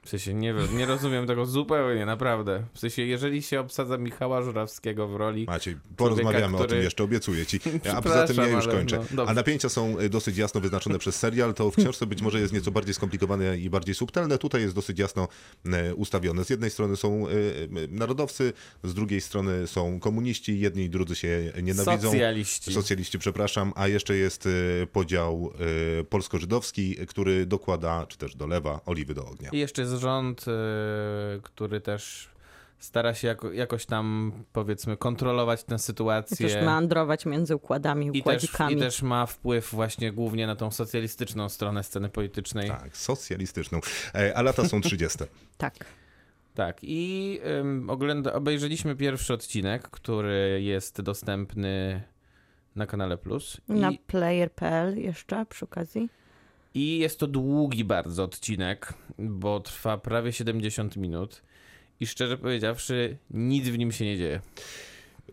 [0.05, 2.63] W sensie nie, wiem, nie rozumiem tego zupełnie, naprawdę.
[2.73, 5.45] W sensie, jeżeli się obsadza Michała Żurawskiego w roli.
[5.45, 7.59] Maciej, porozmawiamy o który- tym jeszcze, obiecuję ci.
[7.93, 9.05] A poza tym ja już kończę.
[9.11, 9.23] no.
[9.27, 11.53] A napięcia są y, dosyć jasno wyznaczone przez serial.
[11.53, 14.37] To w książce być może jest nieco bardziej skomplikowane i bardziej subtelne.
[14.37, 15.27] Tutaj jest dosyć jasno
[15.65, 16.45] y, ustawione.
[16.45, 18.53] Z jednej strony są y, narodowcy,
[18.83, 20.59] z drugiej strony są komuniści.
[20.59, 22.11] Jedni i drudzy się nienawidzą.
[22.11, 22.73] Socjaliści.
[22.73, 23.73] Socjaliści, przepraszam.
[23.75, 24.49] A jeszcze jest
[24.91, 25.53] podział
[26.09, 29.49] polsko-żydowski, który dokłada, czy też dolewa oliwy do ognia.
[29.49, 30.51] I jeszcze jest rząd, y,
[31.43, 32.29] który też
[32.79, 36.49] stara się jako, jakoś tam, powiedzmy, kontrolować tę sytuację.
[36.49, 38.75] Też meandrować między układami, I też, układzikami.
[38.75, 42.67] I też ma wpływ właśnie głównie na tą socjalistyczną stronę sceny politycznej.
[42.67, 43.79] Tak, socjalistyczną.
[44.15, 45.19] E, A lata są 30.
[45.57, 45.73] Tak.
[46.55, 52.03] Tak, i ym, ogląda, obejrzeliśmy pierwszy odcinek, który jest dostępny
[52.75, 53.61] na kanale Plus.
[53.67, 56.09] Na I, player.pl jeszcze przy okazji.
[56.75, 61.41] I jest to długi bardzo odcinek, bo trwa prawie 70 minut.
[61.99, 64.41] I szczerze powiedziawszy, nic w nim się nie dzieje.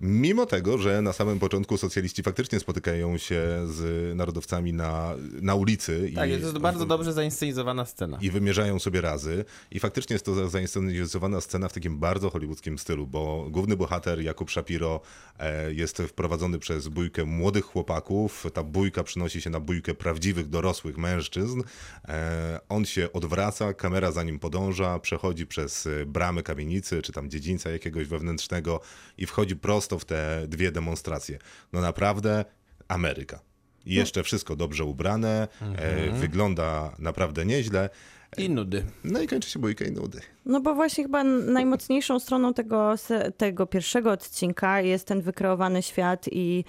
[0.04, 6.12] Mimo tego, że na samym początku socjaliści faktycznie spotykają się z narodowcami na, na ulicy
[6.14, 8.18] Tak, i, jest to bardzo dobrze zainscenizowana scena.
[8.20, 9.44] i wymierzają sobie razy.
[9.70, 14.20] I faktycznie jest to za- zainscenizowana scena w takim bardzo hollywoodzkim stylu, bo główny bohater
[14.22, 15.00] Jakub Shapiro
[15.38, 18.46] e, jest wprowadzony przez bójkę młodych chłopaków.
[18.54, 21.62] Ta bójka przynosi się na bójkę prawdziwych, dorosłych mężczyzn.
[22.08, 27.30] E, on się odwraca, kamera za nim podąża, przechodzi przez e, bramy kamienicy, czy tam
[27.30, 28.80] dziedzińca jakiegoś wewnętrznego
[29.18, 31.38] i wchodzi prosto w te dwie demonstracje.
[31.72, 32.44] No naprawdę
[32.88, 33.40] Ameryka.
[33.86, 37.90] I jeszcze wszystko dobrze ubrane, e, wygląda naprawdę nieźle.
[38.38, 38.84] I nudy.
[39.04, 40.20] No i kończy się bójka i nudy.
[40.46, 42.94] No bo właśnie chyba najmocniejszą stroną tego,
[43.36, 46.64] tego pierwszego odcinka jest ten wykreowany świat i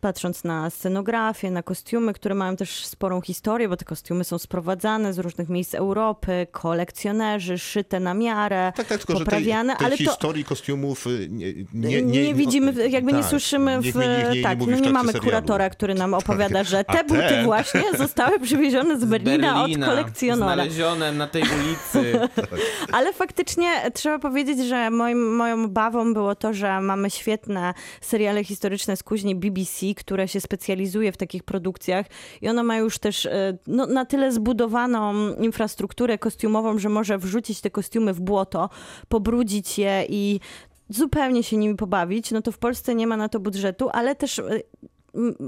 [0.00, 5.12] patrząc na scenografię, na kostiumy, które mają też sporą historię, bo te kostiumy są sprowadzane
[5.12, 9.86] z różnych miejsc Europy, kolekcjonerzy, szyte na miarę, Tak, tak, tylko że tej, poprawiane, tej
[9.86, 13.84] ale to historii kostiumów y, nie, nie, nie, nie, widzimy, jakby nie tak, słyszymy w...
[13.84, 15.24] nikt, nikt, nikt, tak, no w nie mamy serialu.
[15.24, 17.44] kuratora, który nam opowiada, że te buty te?
[17.44, 20.54] właśnie zostały przywiezione z Berlina, od kolekcjonera.
[20.54, 22.20] znalezione na tej ulicy.
[22.96, 28.96] Ale faktycznie trzeba powiedzieć, że moim, moją obawą było to, że mamy świetne seriale historyczne
[28.96, 32.06] z kuźni BBC, które się specjalizuje w takich produkcjach
[32.42, 37.60] i ono ma już też e, no, na tyle zbudowaną infrastrukturę kostiumową, że może wrzucić
[37.60, 38.70] te kostiumy w błoto,
[39.08, 40.40] pobrudzić je i
[40.88, 42.30] zupełnie się nimi pobawić.
[42.30, 44.42] No to w Polsce nie ma na to budżetu, ale też e,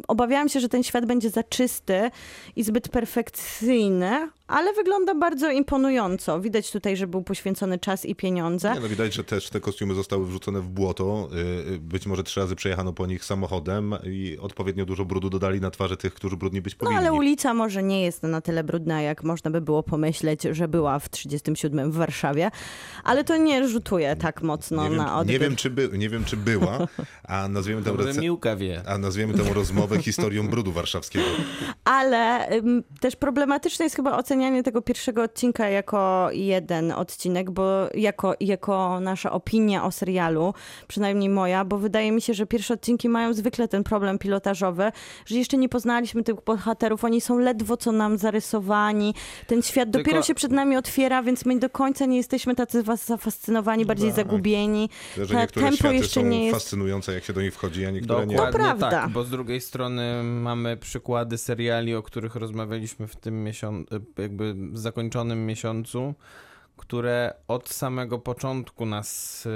[0.09, 2.11] obawiałam się, że ten świat będzie za czysty
[2.57, 6.41] i zbyt perfekcyjny, ale wygląda bardzo imponująco.
[6.41, 8.75] Widać tutaj, że był poświęcony czas i pieniądze.
[8.75, 11.29] Nie, no widać, że też te kostiumy zostały wrzucone w błoto.
[11.69, 15.61] y, y, Być może trzy razy przejechano po nich samochodem i odpowiednio dużo brudu dodali
[15.61, 16.97] na twarze tych, którzy brudni być No powinni.
[16.99, 20.99] ale ulica może nie jest na tyle brudna, jak można by było pomyśleć, że była
[20.99, 22.51] w 37 w Warszawie,
[23.05, 25.33] ale to nie rzutuje tak mocno nie, wiem, na odbiór.
[25.33, 26.79] nie, wiem, czy by, nie wiem, czy była,
[27.25, 27.91] a nazwiemy tę,
[28.87, 31.25] a nazwiemy tę rozmowę historią brudu warszawskiego.
[31.85, 38.35] Ale ym, też problematyczne jest chyba ocenianie tego pierwszego odcinka jako jeden odcinek, bo jako,
[38.41, 40.55] jako nasza opinia o serialu,
[40.89, 44.93] przynajmniej moja, bo wydaje mi się, że pierwsze odcinki mają zwykle ten problem pilotażowy,
[45.27, 49.15] że jeszcze nie poznaliśmy tych bohaterów, oni są ledwo co nam zarysowani,
[49.47, 52.83] ten świat Tylko- dopiero się przed nami otwiera, więc my do końca nie jesteśmy tacy
[52.83, 54.17] was- zafascynowani, bardziej Tak.
[54.17, 54.91] zagubieni.
[55.17, 56.55] Że Ta niektóre tempo światy jeszcze są nie jest...
[56.59, 58.37] fascynujące, jak się do nich wchodzi, a niektóre nie.
[58.37, 58.91] Dokładnie prawda.
[58.91, 63.95] tak, bo z drugiej strony mamy przykłady seriali, o których rozmawialiśmy w tym miesiącu,
[64.29, 66.15] jakby zakończonym miesiącu,
[66.77, 69.47] które od samego początku nas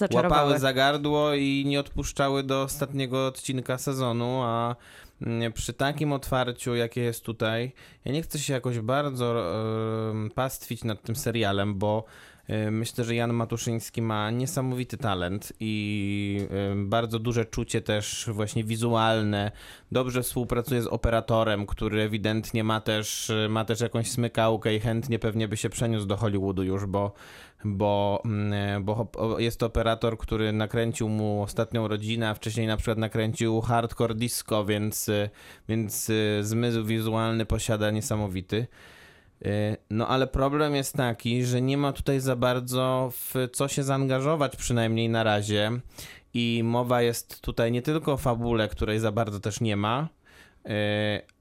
[0.00, 4.76] e, łapały za gardło i nie odpuszczały do ostatniego odcinka sezonu, a
[5.22, 7.72] mm, przy takim otwarciu, jakie jest tutaj,
[8.04, 9.54] ja nie chcę się jakoś bardzo
[10.24, 12.04] e, pastwić nad tym serialem, bo
[12.70, 19.52] myślę, że Jan Matuszyński ma niesamowity talent i e, bardzo duże czucie też właśnie wizualne.
[19.92, 25.18] Dobrze współpracuje z operatorem, który ewidentnie ma też, e, ma też jakąś smykałkę i chętnie
[25.18, 27.12] pewnie by się przeniósł do Hollywoodu już, bo
[27.64, 32.98] bo, mm, bo jest to operator, który nakręcił mu ostatnią rodzinę, a wcześniej na przykład
[32.98, 35.10] nakręcił hardcore disco, więc,
[35.68, 38.66] więc zmysł wizualny posiada niesamowity.
[39.46, 43.82] Y, No ale problem jest taki, że nie ma tutaj za bardzo w co się
[43.82, 45.70] zaangażować, przynajmniej na razie.
[46.34, 50.08] I mowa jest tutaj nie tylko o fabule, której za bardzo też nie ma,
[50.66, 50.70] y,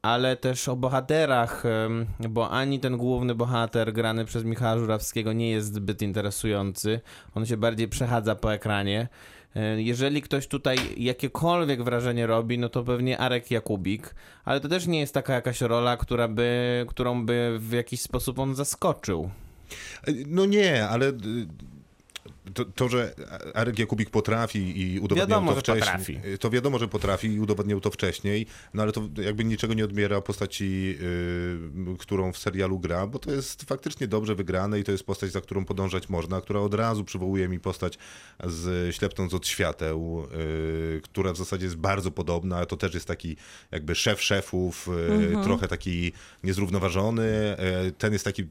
[0.02, 5.50] ale też o bohaterach, ym, bo ani ten główny bohater grany przez Michała Żurawskiego nie
[5.52, 7.02] jest zbyt interesujący.
[7.36, 9.08] On się bardziej przechadza po ekranie.
[9.58, 14.88] Y, Jeżeli ktoś tutaj jakiekolwiek wrażenie robi, no to pewnie Arek Jakubik, ale to też
[14.88, 19.30] nie jest taka jakaś rola, która by, którą by w jakiś sposób on zaskoczył.
[20.28, 21.14] No nie, ale y,
[22.54, 23.16] to, to, że
[23.54, 25.82] Arek Jakubik potrafi i udowodnił Wiadomo, to wcześniej.
[25.82, 26.20] potrafi.
[26.40, 30.22] To wiadomo, że potrafi i udowodnił to wcześniej, no ale to jakby niczego nie odbiera
[30.22, 30.98] postaci,
[31.94, 35.32] y, którą w serialu gra, bo to jest faktycznie dobrze wygrane i to jest postać,
[35.32, 37.98] za którą podążać można, która od razu przywołuje mi postać
[38.44, 40.28] z Ślepnąc od świateł,
[40.98, 43.36] y, która w zasadzie jest bardzo podobna, to też jest taki
[43.72, 44.90] jakby szef szefów,
[45.42, 46.12] y, trochę taki
[46.44, 48.46] niezrównoważony, y, ten jest taki...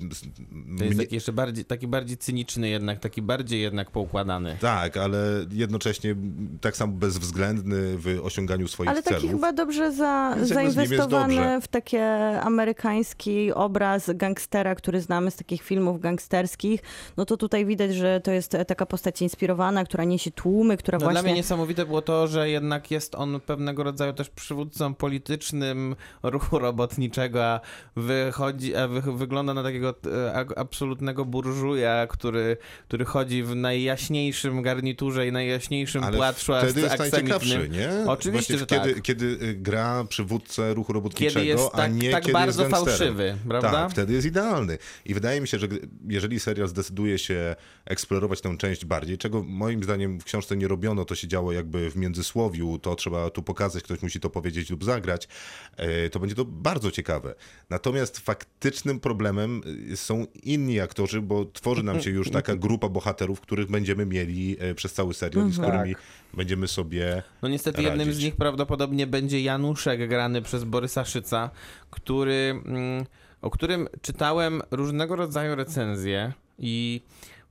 [0.79, 4.57] To jest taki jeszcze bardziej, taki bardziej cyniczny jednak, taki bardziej jednak poukładany.
[4.61, 5.19] Tak, ale
[5.53, 6.15] jednocześnie
[6.61, 9.31] tak samo bezwzględny w osiąganiu swoich Ale taki celów.
[9.31, 11.61] chyba dobrze za, zainwestowany dobrze.
[11.61, 11.97] w taki
[12.43, 16.81] amerykański obraz gangstera, który znamy z takich filmów gangsterskich.
[17.17, 21.01] No to tutaj widać, że to jest taka postać inspirowana, która niesie tłumy, która No
[21.01, 21.35] Dla mnie właśnie...
[21.35, 27.61] niesamowite było to, że jednak jest on pewnego rodzaju też przywódcą politycznym ruchu robotniczego, a
[27.97, 32.57] wychodzi, a wy, wygląda na takiego e, a- absolutnego burżuja, który,
[32.89, 37.91] który chodzi w najjaśniejszym garniturze i najjaśniejszym Ale płaszczu wtedy jest najciekawszy, nie?
[38.07, 39.03] Oczywiście, Właśnie że kiedy, tak.
[39.03, 42.75] kiedy y, gra przywódcę ruchu robotniczego, Kiedy jest a tak, nie tak kiedy bardzo jest
[42.75, 43.71] fałszywy, prawda?
[43.71, 44.79] Tak, wtedy jest idealny.
[45.05, 45.69] I wydaje mi się, że
[46.09, 51.05] jeżeli serial zdecyduje się eksplorować tę część bardziej, czego moim zdaniem w książce nie robiono,
[51.05, 54.85] to się działo jakby w międzysłowiu, to trzeba tu pokazać, ktoś musi to powiedzieć lub
[54.85, 55.29] zagrać,
[55.77, 57.35] e, to będzie to bardzo ciekawe.
[57.71, 59.63] Natomiast faktycznym problemem
[59.95, 64.75] są inni aktorzy, bo tworzy nam się już taka grupa bohaterów, których będziemy mieli e,
[64.75, 65.95] przez cały serial i z którymi
[66.35, 68.25] będziemy sobie No niestety jednym z radzić.
[68.25, 71.51] nich prawdopodobnie będzie Januszek grany przez Borysa Szyca,
[71.91, 73.05] który, mm,
[73.43, 77.01] o którym czytałem różnego rodzaju recenzje i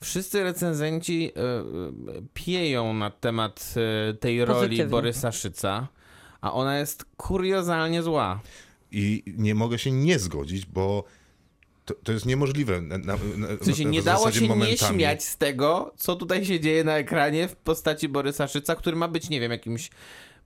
[0.01, 1.63] wszyscy recenzenci e, e,
[2.33, 3.73] pieją na temat
[4.19, 4.85] tej roli Pozytywnie.
[4.85, 5.87] Borysa Szyca,
[6.41, 8.39] a ona jest kuriozalnie zła.
[8.91, 11.03] I nie mogę się nie zgodzić, bo
[11.85, 12.81] to, to jest niemożliwe.
[12.81, 14.95] Na, na, na, W sensie nie w dało się nie momentami.
[14.97, 19.07] śmiać z tego, co tutaj się dzieje na ekranie w postaci Borysa Szyca, który ma
[19.07, 19.89] być, nie wiem, jakimś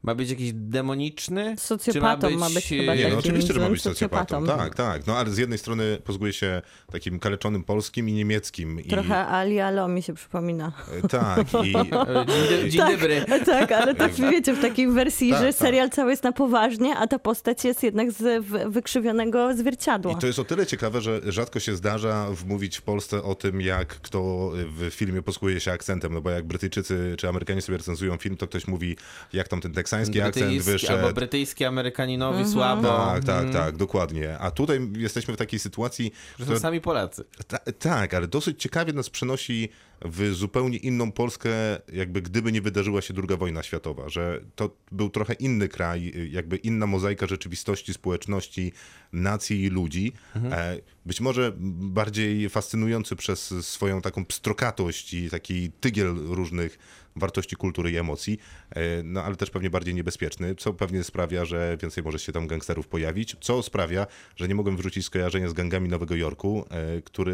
[0.03, 1.55] ma być jakiś demoniczny?
[1.57, 4.39] Socjopatą ma być chyba e, Nie, no oczywiście, że ma być socjopatą.
[4.39, 4.63] socjopatą.
[4.63, 5.07] Tak, tak.
[5.07, 8.83] No ale z jednej strony posługuje się takim kaleczonym polskim i niemieckim.
[8.89, 10.71] Trochę Ali Alo mi się przypomina.
[11.05, 12.91] I, tak, i E, Dzień, dzień Tak.
[12.91, 13.25] dobry.
[13.45, 15.55] Tak, ale tak wiecie, w takiej wersji, Tak, że tak.
[15.55, 20.11] serial cały jest na poważnie, a ta postać jest jednak z wykrzywionego zwierciadła.
[20.11, 23.61] I to jest o tyle ciekawe, że rzadko się zdarza wmówić w Polsce o tym,
[23.61, 28.17] jak kto w filmie posługuje się akcentem, no bo jak Brytyjczycy czy Amerykanie sobie recenzują
[28.17, 28.97] film, to ktoś mówi,
[29.33, 30.93] jak tam ten teksański akcent wyszedł.
[30.93, 32.53] albo brytyjski Amerykaninowi Mhm.
[32.53, 32.81] słabo.
[32.87, 34.37] Tak, tak, Mm, tak, dokładnie.
[34.39, 37.23] A tutaj jesteśmy w takiej sytuacji, Że która są sami Polacy.
[37.47, 39.69] Ta, tak, ale dosyć ciekawie nas przenosi
[40.05, 41.49] w zupełnie inną Polskę,
[41.93, 46.55] jakby gdyby nie wydarzyła się druga wojna światowa, że to był trochę inny kraj, jakby
[46.57, 48.71] inna mozaika rzeczywistości, społeczności,
[49.13, 50.13] nacji i ludzi.
[50.35, 56.79] E, Być może bardziej fascynujący przez swoją taką pstrokatość i taki tygiel różnych
[57.19, 58.37] wartości kultury i emocji,
[58.69, 62.47] e, no ale też pewnie bardziej niebezpieczny, co pewnie sprawia, że więcej może się tam
[62.47, 67.33] gangsterów pojawić, co sprawia, że nie mogłem wrzucić skojarzenia z gangami Nowego Jorku, e, który,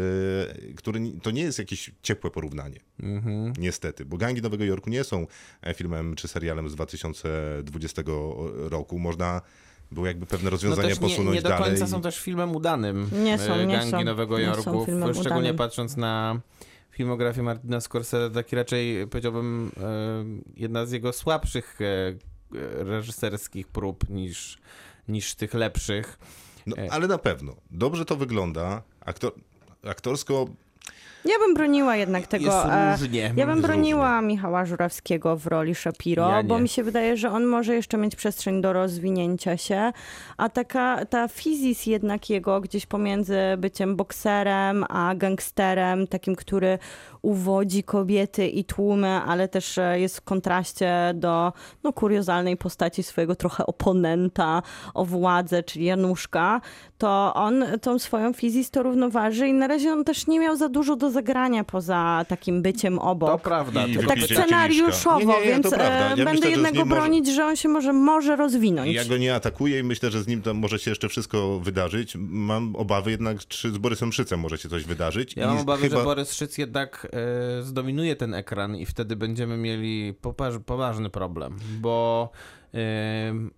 [0.76, 2.80] który to nie jest jakieś ciepłe porównanie.
[3.58, 5.26] Niestety, bo gangi Nowego Jorku nie są
[5.62, 8.02] e, filmem czy serialem z 2020
[8.68, 8.98] roku.
[8.98, 9.40] Można
[9.92, 11.64] było jakby pewne No rozwiązania nie, posunąć nie do dalej.
[11.70, 13.10] końca są też filmem udanym.
[13.24, 14.04] Nie są, nie Gangi są.
[14.04, 14.84] Nowego Nie są Jorku.
[14.86, 15.56] filmem Szczególnie udanym.
[15.56, 16.40] patrząc na
[16.94, 20.24] filmografię Martina Scorsese, taki raczej powiedziałbym e,
[20.56, 21.84] jedna z jego słabszych e,
[22.84, 24.58] reżyserskich prób niż,
[25.08, 26.18] niż tych lepszych.
[26.66, 26.92] No, E.
[26.92, 27.56] ale na pewno.
[27.70, 28.82] Dobrze to wygląda.
[29.00, 29.32] Aktor,
[29.84, 30.46] aktorsko
[31.24, 32.44] Ja bym broniła jednak tego.
[32.44, 33.32] Jest e, różnie.
[33.36, 37.44] Ja bym broniła Michała Żurawskiego w roli Shapiro, Ja bo mi się wydaje, że on
[37.44, 39.92] może jeszcze mieć przestrzeń do rozwinięcia się,
[40.36, 46.78] a taka ta fizis jednak jego gdzieś pomiędzy byciem bokserem a gangsterem, takim, który
[47.22, 51.52] uwodzi kobiety i tłumy, ale też e, jest w kontraście do
[51.84, 54.62] no, kuriozalnej postaci swojego trochę oponenta
[54.94, 56.60] o władzę, czyli Januszka,
[56.98, 60.68] to on tą swoją fizis to równoważy i na razie on też nie miał za
[60.68, 63.30] dużo do zagrania poza takim byciem obok.
[63.30, 63.86] To prawda.
[63.86, 65.18] I to tak scenariuszowo.
[65.18, 65.76] Nie, nie, nie, więc to.
[65.76, 67.92] Ja e, myślę, będę że z jednak nim go może- bronić, że on się może,
[67.92, 68.92] może rozwinąć.
[68.94, 72.16] Ja go nie atakuję i myślę, że z nim tam może się jeszcze wszystko wydarzyć.
[72.18, 75.36] Mam obawy jednak, czy z Borysem Szycem może się coś wydarzyć.
[75.36, 75.98] Ja I mam obawy, chyba...
[75.98, 77.08] że Borys Szyc jednak
[77.58, 80.14] e, zdominuje ten ekran i wtedy będziemy mieli
[80.66, 82.30] poważny problem, bo,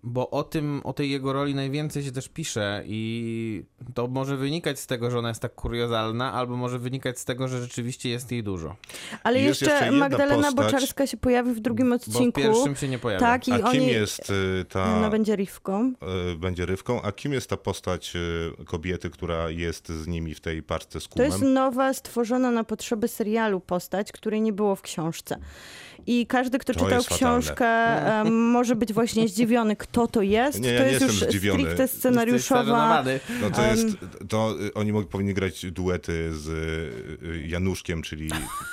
[0.03, 3.63] bo o tym, o tej jego roli najwięcej się też pisze i
[3.93, 7.47] to może wynikać z tego, że ona jest tak kuriozalna, albo może wynikać z tego,
[7.47, 8.75] że rzeczywiście jest jej dużo.
[9.23, 12.41] Ale jeszcze, jeszcze Magdalena postać- Boczarska się pojawi w drugim Bo w odcinku.
[12.41, 13.19] pierwszym się nie pojawia.
[13.25, 13.87] tak, i A kim oni...
[13.87, 14.97] jest y, ta...
[14.97, 15.93] Ona będzie Rivką.
[16.33, 18.13] y, będzie rywką, a kim jest ta postać
[18.61, 21.31] y, kobiety, która jest z nimi w tej parce z To kumem?
[21.31, 25.37] jest nowa, stworzona na potrzeby serialu postać, której nie było w książce.
[26.07, 27.41] I każdy, kto To czytał jest fatalne.
[27.41, 27.67] książkę,
[28.21, 30.59] em, może być właśnie zdziwiony, kto to jest.
[30.61, 31.61] Nie, ja to nie jest jestem już zdziwiony.
[31.63, 33.03] stricte scenariuszowa.
[33.41, 33.85] No to jest,
[34.29, 36.47] to y, oni mogli powinni grać duety z
[37.23, 38.29] y, Januszkiem, czyli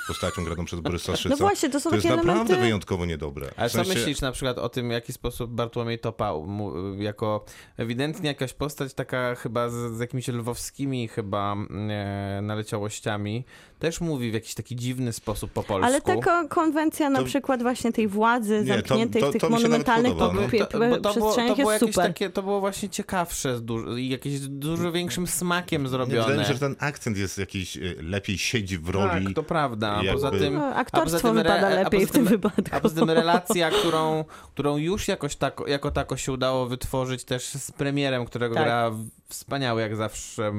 [0.07, 1.29] postacią graną przez Borysa Szyca.
[1.29, 2.61] No właśnie, to są to jest takie naprawdę elementy...
[2.63, 3.47] wyjątkowo niedobre.
[3.57, 6.93] Ale W co sensie- myślisz na przykład o tym, w jaki sposób Bartłomiej Topa, mu-
[7.01, 7.45] jako
[7.77, 11.55] ewidentnie jakaś postać taka chyba z, z jakimiś lwowskimi chyba
[11.89, 13.45] e, naleciałościami,
[13.79, 15.85] też mówi w jakiś taki dziwny sposób po polsku.
[15.85, 19.41] Ale taka konwencja na To- przykład właśnie tej władzy Nie, to- zamkniętej to- w tych
[19.41, 20.41] to mi się nawet monumentalnych podoba, no.
[20.41, 22.09] To, bo to, było, to, przestrzeniach było jest jakieś super.
[22.09, 26.05] takie, to było właśnie ciekawsze z duż, i jakieś z dużo większym smakiem Nie, Wydaje
[26.07, 26.45] mi zrobione.
[26.45, 29.25] się, że ten akcent jest jakiś y, lepiej siedzi w roli.
[29.25, 29.91] Tak, to prawda.
[29.91, 32.15] A jakby- poza tym, No, a poza aktorstwo tym re- wypada a lepiej poza w
[32.15, 32.61] tym wypadku.
[32.71, 37.43] A poza tym relacja, którą, którą już jakoś tak, jako tako się udało wytworzyć też
[37.45, 38.63] z premierem, którego Tak.
[38.63, 38.91] gra
[39.29, 40.53] wspaniały jak zawsze,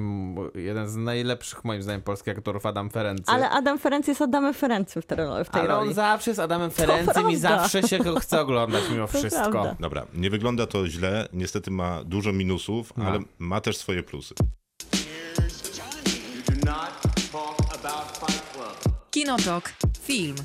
[0.55, 3.25] jeden z najlepszych moim zdaniem polskich aktorów, Adam Ferency.
[3.27, 5.89] Ale Adam Ferenc jest Adamem Ferencem w tej, w tej Ale roli.
[5.89, 9.51] on zawsze jest Adamem Ferencem i zawsze się go chce oglądać mimo To wszystko.
[9.51, 9.77] prawda.
[9.81, 13.07] Dobra, nie wygląda to źle, niestety ma dużo minusów, Ma.
[13.07, 14.35] ale ma też swoje plusy.
[19.11, 19.73] Kinotok.
[20.03, 20.37] Film.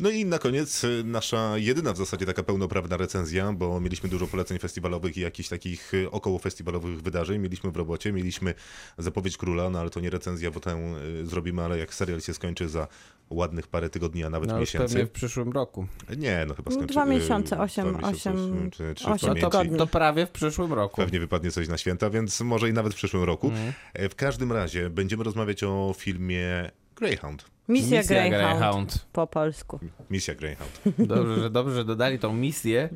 [0.00, 4.26] No i na koniec y, nasza jedyna w zasadzie taka pełnoprawna recenzja, bo mieliśmy dużo
[4.26, 7.40] poleceń festiwalowych i jakichś takich y, około festiwalowych wydarzeń.
[7.40, 8.54] Mieliśmy w robocie, mieliśmy
[8.98, 12.34] zapowiedź króla, no ale to nie recenzja, bo tę y, zrobimy, ale jak serial się
[12.34, 12.88] skończy za
[13.30, 14.88] ładnych parę tygodni, a nawet No miesięcy.
[14.94, 15.86] pewnie w przyszłym roku.
[16.16, 16.92] Nie, no chyba skończy.
[16.92, 20.72] Dwa miesiące, osiem- dwa miesiące, osiem- czy, czy osiem No to, to prawie w przyszłym
[20.72, 20.96] roku.
[20.96, 23.52] Pewnie wypadnie coś na święta, więc może i nawet w przyszłym roku.
[23.94, 27.44] E, W każdym razie będziemy rozmawiać o filmie Greyhound.
[27.68, 29.06] Misja, Misja Greyhound, Greyhound.
[29.12, 29.80] po polsku.
[30.10, 30.70] Misja Greyhound.
[30.98, 32.88] Dobrze, że, dobrze, że dodali tą misję,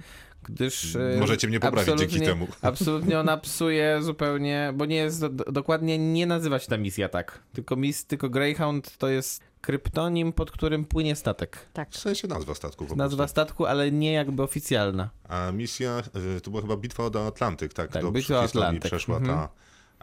[0.42, 0.96] gdyż...
[0.96, 2.46] e, Możecie mnie poprawić dzięki temu.
[2.62, 7.42] Absolutnie ona psuje zupełnie, bo nie jest, do, dokładnie nie nazywa się ta misja tak,
[7.52, 11.58] tylko, mis, tylko Greyhound to jest kryptonim, pod którym płynie statek.
[11.72, 11.90] Tak.
[11.90, 15.10] W sensie nazwa statku po Nazwa statku, ale nie jakby oficjalna.
[15.28, 16.02] A misja,
[16.36, 17.90] y, to była chyba bitwa o Atlantyk, tak?
[17.92, 18.84] Tak, do Bitwa o Atlantyk.
[18.90, 19.38] przeszła Mhm.
[19.38, 19.48] ta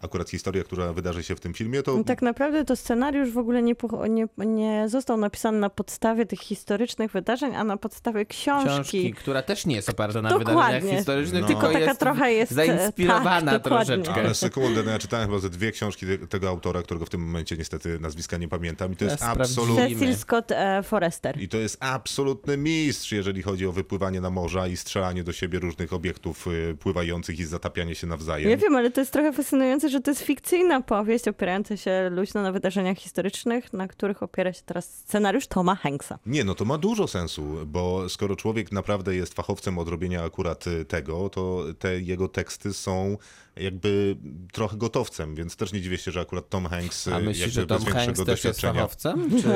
[0.01, 3.61] akurat historia, która wydarzy się w tym filmie, to tak naprawdę to scenariusz w ogóle
[3.61, 3.75] nie,
[4.09, 8.69] nie, nie został napisany na podstawie tych historycznych wydarzeń, a na podstawie książki.
[8.69, 10.55] Książki, która też nie jest oparta na Dokładnie.
[10.55, 11.47] wydarzeniach historycznych, No.
[11.47, 14.13] tylko, Tylko taka jest trochę jest, e, zainspirowana tak, troszeczkę.
[14.13, 17.21] Ale sekundę, no ja czytałem chyba ze dwie książki te, tego autora, którego w tym
[17.21, 19.73] momencie niestety nazwiska nie pamiętam i to jest Ja absolutnie...
[19.75, 19.99] sprawdzimy.
[19.99, 21.41] Cecil Scott e, Forrester.
[21.41, 25.59] I to jest absolutny mistrz, jeżeli chodzi o wypływanie na morza i strzelanie do siebie
[25.59, 28.49] różnych obiektów y, pływających i zatapianie się nawzajem.
[28.49, 32.41] Ja wiem, ale to jest trochę fascynujące, że to jest fikcyjna powieść opierająca się luźno
[32.41, 36.19] na wydarzeniach historycznych, na których opiera się teraz scenariusz Toma Hanksa.
[36.25, 40.67] Nie, no to ma dużo sensu, bo skoro człowiek naprawdę jest fachowcem od robienia akurat
[40.67, 43.17] y, tego, to te jego teksty są
[43.55, 44.17] jakby
[44.51, 47.61] trochę gotowcem, więc też nie dziwię się, że akurat Tom Hanks y, A myślisz, jakby
[47.61, 48.73] że Tom bez Hanks większego też jest doświadczenia.
[48.73, 49.29] fachowcem?
[49.41, 49.47] Czy...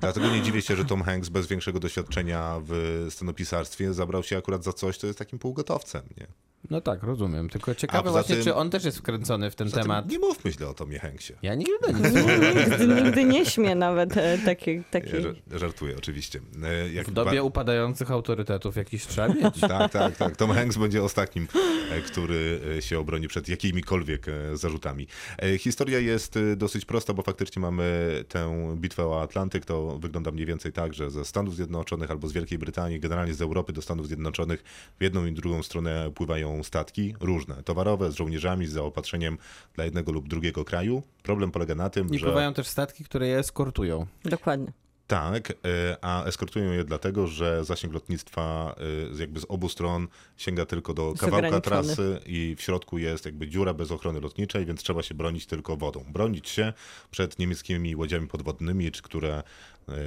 [0.00, 4.64] Dlatego nie dziwię się, że Tom Hanks bez większego doświadczenia w scenopisarstwie zabrał się akurat
[4.64, 6.26] za coś, co jest takim półgotowcem, nie?
[6.70, 7.48] No tak, rozumiem.
[7.48, 10.10] Tylko ciekawe właśnie, tym- czy on też jest wkręcony w ten temat.
[10.10, 11.32] nie mówmy źle o Tomie Hanksie.
[11.42, 12.10] Ja nigdy nie.
[12.78, 14.82] Nigdy, nigdy nie śmie nawet e, takiej...
[14.92, 16.40] ża- żartuję oczywiście.
[16.64, 19.60] E, Jak W dobie upadających autorytetów jakiś trzeba mieć.
[19.68, 20.36] Tak, tak, tak.
[20.36, 21.48] Tom Hanks będzie ostatnim,
[21.90, 25.06] e, który się obroni przed jakimikolwiek e, zarzutami.
[25.42, 29.64] E, Historia jest dosyć prosta, bo faktycznie mamy tę bitwę o Atlantyk.
[29.64, 33.42] To wygląda mniej więcej tak, że ze Stanów Zjednoczonych albo z Wielkiej Brytanii, generalnie z
[33.42, 34.64] Europy do Stanów Zjednoczonych
[35.00, 39.38] w jedną i drugą stronę pływają są statki różne, towarowe, z żołnierzami, z zaopatrzeniem
[39.74, 41.02] dla jednego lub drugiego kraju.
[41.22, 42.26] Problem polega na tym, I że...
[42.26, 44.06] pływają też statki, które je eskortują.
[44.24, 44.72] Dokładnie.
[45.06, 48.74] Tak, e, a eskortują je dlatego, że zasięg lotnictwa
[49.10, 53.24] e, z- jakby z obu stron sięga tylko do kawałka trasy i w środku jest
[53.24, 56.04] jakby dziura bez ochrony lotniczej, więc trzeba się bronić tylko wodą.
[56.12, 56.72] Bronić się
[57.10, 59.42] przed niemieckimi łodziami podwodnymi, czy które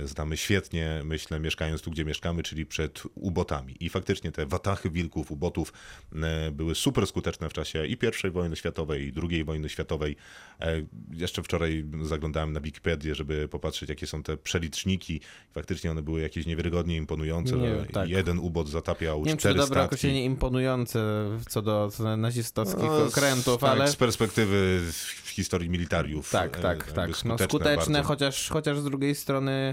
[0.03, 3.75] znamy świetnie, myślę, mieszkając tu, gdzie mieszkamy, czyli przed ubotami.
[3.79, 5.73] I faktycznie te watachy wilków, ubotów
[6.15, 10.15] e, były super skuteczne w czasie i I wojny światowej, i II wojny światowej.
[10.59, 10.81] E,
[11.13, 15.21] Jeszcze wczoraj zaglądałem na Wikipedię, żeby popatrzeć, jakie są te przeliczniki.
[15.51, 17.55] Faktycznie one były jakieś niewiarygodnie imponujące.
[17.55, 18.09] Nie, tak.
[18.09, 19.85] Jeden ubot zatapiał Nie wiem, czy cztery dobre statki.
[19.85, 21.01] określenie imponujące
[21.49, 23.87] co do, nazistowskich No, okrętów, tak, ale...
[23.87, 24.79] z perspektywy
[25.23, 26.31] w historii militariów.
[26.31, 27.09] Tak, e, tak, tak.
[27.09, 28.07] No, skuteczne skuteczne, bardzo.
[28.07, 29.70] chociaż, chociaż z drugiej strony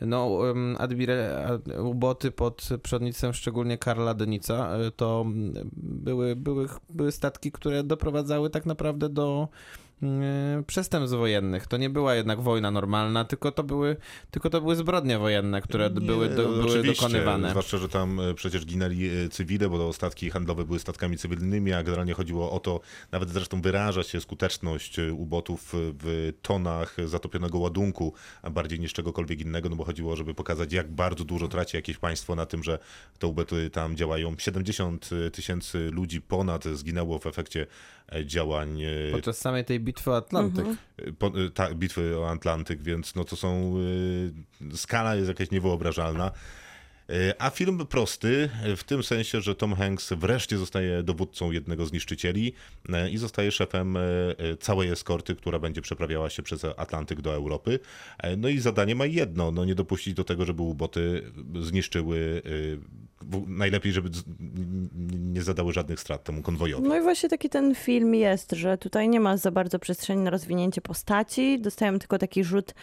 [0.00, 0.38] no,
[1.82, 8.50] uboty pod przewodnictwem szczególnie Karla Denica, e, to mm, były, były, były statki, które doprowadzały
[8.50, 9.48] tak naprawdę do
[10.66, 11.66] przestępstw wojennych.
[11.66, 13.96] To nie była jednak wojna normalna, tylko to były,
[14.30, 17.50] tylko to były zbrodnie wojenne, które Nie, były, do, były dokonywane.
[17.50, 21.82] Zwłaszcza, że tam e, przecież ginęli e, cywile, bo statki handlowe były statkami cywilnymi, a
[21.82, 22.80] generalnie chodziło o to,
[23.12, 29.40] nawet zresztą wyraża się skuteczność e, ubotów w tonach zatopionego ładunku, a bardziej niż czegokolwiek
[29.40, 32.78] innego, no bo chodziło, żeby pokazać, jak bardzo dużo traci jakieś państwo na tym, że
[33.18, 34.34] te uboty tam działają.
[34.38, 37.66] 70 tysięcy ludzi ponad zginęło w efekcie
[38.24, 40.66] działań e, Podczas samej tej bitwy o Atlantyk.
[41.18, 43.74] po, y, ta, bitwy o Atlantyk, więc no to są,
[44.74, 46.30] skala jest jakaś niewyobrażalna.
[47.10, 51.86] Y, A film prosty, y, w tym sensie, że Tom Hanks wreszcie zostaje dowódcą jednego
[51.86, 52.52] z niszczycieli
[52.88, 53.98] y, i zostaje szefem
[54.60, 57.78] całej eskorty, która będzie przeprawiała się przez Atlantyk do Europy.
[58.36, 61.22] No i zadanie ma jedno, no nie dopuścić do tego, żeby uboty
[61.60, 62.42] zniszczyły,
[63.46, 64.10] najlepiej, żeby
[65.10, 66.88] nie zadały żadnych strat temu konwojowi.
[66.88, 70.30] No i właśnie taki ten film jest, że tutaj nie ma za bardzo przestrzeni na
[70.30, 71.60] rozwinięcie postaci.
[71.60, 72.74] Dostajemy tylko taki rzut,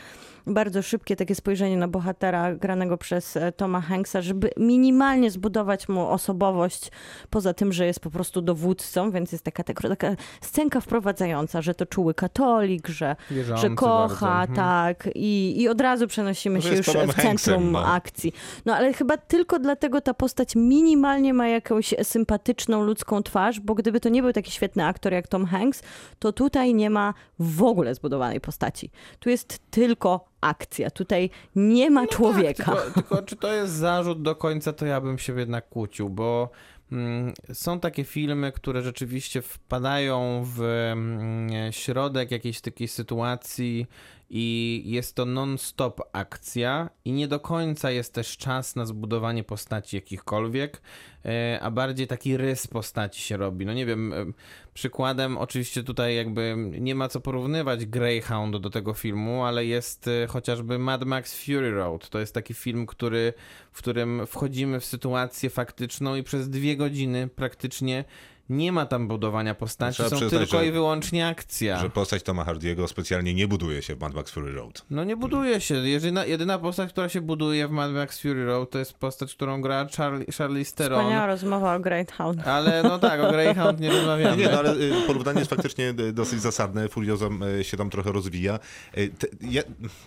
[0.48, 6.08] bardzo szybkie takie spojrzenie na bohatera granego przez e, Toma Hanksa, żeby minimalnie zbudować mu
[6.08, 6.92] osobowość,
[7.30, 11.76] poza tym, że jest po prostu dowódcą, więc jest taka, taka, taka scenka wprowadzająca, że
[11.76, 14.52] to czuły katolik, że, Wierzący że kocha, bardzo.
[14.52, 14.56] Mhm.
[14.56, 17.86] tak, i, i od razu przenosimy się już w centrum no.
[17.86, 18.34] akcji.
[18.66, 24.00] No ale chyba tylko dlatego ta postać minimalnie ma jakąś sympatyczną ludzką twarz, bo gdyby
[24.00, 25.84] to nie był taki świetny aktor jak Tom Hanks,
[26.20, 28.92] to tutaj nie ma w ogóle zbudowanej postaci.
[29.20, 30.92] Tu jest tylko akcja.
[30.92, 32.64] Tutaj nie ma człowieka.
[32.64, 36.10] Tak, tylko, tylko czy to jest zarzut do końca, to ja bym się jednak kłócił,
[36.10, 36.50] bo
[36.92, 43.88] mm, są takie filmy, które rzeczywiście wpadają w mm, środek jakiejś takiej sytuacji
[44.36, 49.96] i jest to non-stop akcja i nie do końca jest też czas na zbudowanie postaci
[49.96, 50.82] jakichkolwiek,
[51.26, 53.66] e, a bardziej taki rys postaci się robi.
[53.66, 54.26] No nie wiem, e,
[54.74, 60.28] przykładem oczywiście tutaj jakby nie ma co porównywać Greyhound do tego filmu, ale jest e,
[60.28, 62.10] chociażby Mad Max Fury Road.
[62.10, 63.34] To jest taki film, który,
[63.72, 68.06] w którym wchodzimy w sytuację faktyczną i przez dwie godziny praktycznie
[68.50, 71.80] nie ma tam budowania postaci, Trzeba są przyznać, tylko że- i wyłącznie akcja.
[71.80, 74.86] Że postać Toma Hardiego specjalnie nie buduje się w Mad Max Fury Road.
[74.90, 75.76] No nie buduje się.
[75.76, 79.62] Jedyna, jedyna postać, która się buduje w Mad Max Fury Road, to jest postać, którą
[79.62, 81.00] gra Charlie, Charlize Theron.
[81.00, 82.48] Wspaniała rozmowa o Greyhound.
[82.48, 84.38] Ale no tak, o Greyhound nie rozmawiamy.
[84.44, 86.90] Nie, no ale y, porównanie jest faktycznie y, dosyć zasadne.
[86.90, 87.30] Furioza
[87.60, 88.60] y, się tam trochę rozwija.
[88.94, 89.62] Te- Ja,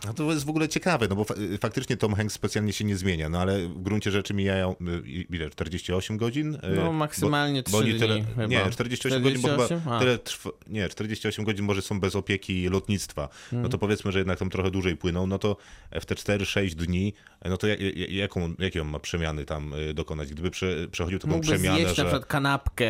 [0.06, 2.96] no to jest w ogóle ciekawe, no bo fa faktycznie Tom Hanks specjalnie się nie
[2.96, 4.74] zmienia, no ale w gruncie rzeczy mijają,
[5.30, 6.58] ile, 48 godzin?
[6.76, 8.46] No maksymalnie bo, bo 3 oni tyle, dni chyba.
[8.46, 9.80] Nie, 48, godzin, bo 48?
[9.80, 10.00] chyba A.
[10.00, 13.28] tyle trwa, nie, 48 godzin może są bez opieki lotnictwa.
[13.52, 15.56] No to powiedzmy, że jednak tam trochę dłużej płyną, no to
[16.00, 17.14] w te 4-6 dni,
[17.44, 17.78] no to jak,
[18.10, 20.30] jaką, jakie on ma przemiany tam y, dokonać?
[20.30, 22.02] Gdyby prze, przechodził taką Mógłby przemianę, zjeść że...
[22.02, 22.88] na przykład kanapkę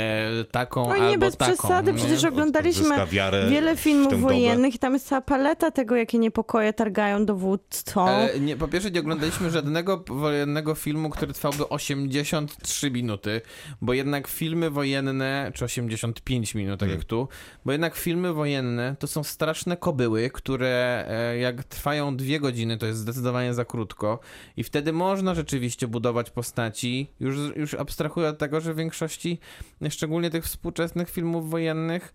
[0.51, 1.53] taką albo nie bez taką.
[1.53, 1.99] przesady, nie?
[1.99, 2.97] przecież oglądaliśmy
[3.51, 8.09] wiele filmów wojennych i tam jest cała paleta tego, jakie niepokoje targają dowódcą.
[8.09, 13.41] E, nie, po pierwsze, nie oglądaliśmy żadnego wojennego filmu, który trwałby 83 minuty,
[13.81, 15.13] bo jednak filmy wojenne,
[15.55, 16.99] czy 85 minut, tak Hmm.
[16.99, 17.29] jak tu,
[17.65, 22.87] bo jednak filmy wojenne to są straszne kobyły, które e, jak trwają dwie godziny, to
[22.87, 24.19] jest zdecydowanie za krótko
[24.57, 29.39] i wtedy można rzeczywiście budować postaci, już, już abstrahuję od tego, że w większości,
[29.91, 32.13] szczególnie tych współczesnych filmów wojennych,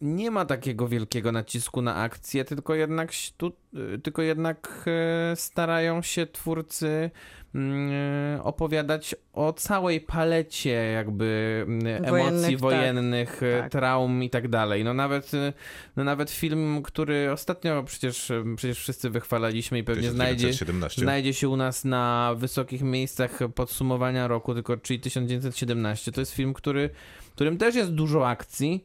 [0.00, 3.52] nie ma takiego wielkiego nacisku na akcję, tylko jednak, tu,
[3.94, 7.10] y, tylko jednak e, starają się twórcy
[7.54, 12.60] mm, opowiadać o całej palecie jakby mm, emocji Wojennych, tak.
[12.60, 13.72] wojennych, e, Tak.
[13.72, 14.84] traum i tak dalej.
[14.84, 15.32] No nawet,
[15.96, 21.02] no nawet film, który ostatnio przecież, przecież wszyscy wychwalaliśmy i pewnie znajdzie, 1917.
[21.02, 26.12] znajdzie się u nas na wysokich miejscach podsumowania roku, tylko czyli 1917.
[26.12, 26.90] To jest film, który,
[27.34, 28.84] którym też jest dużo akcji,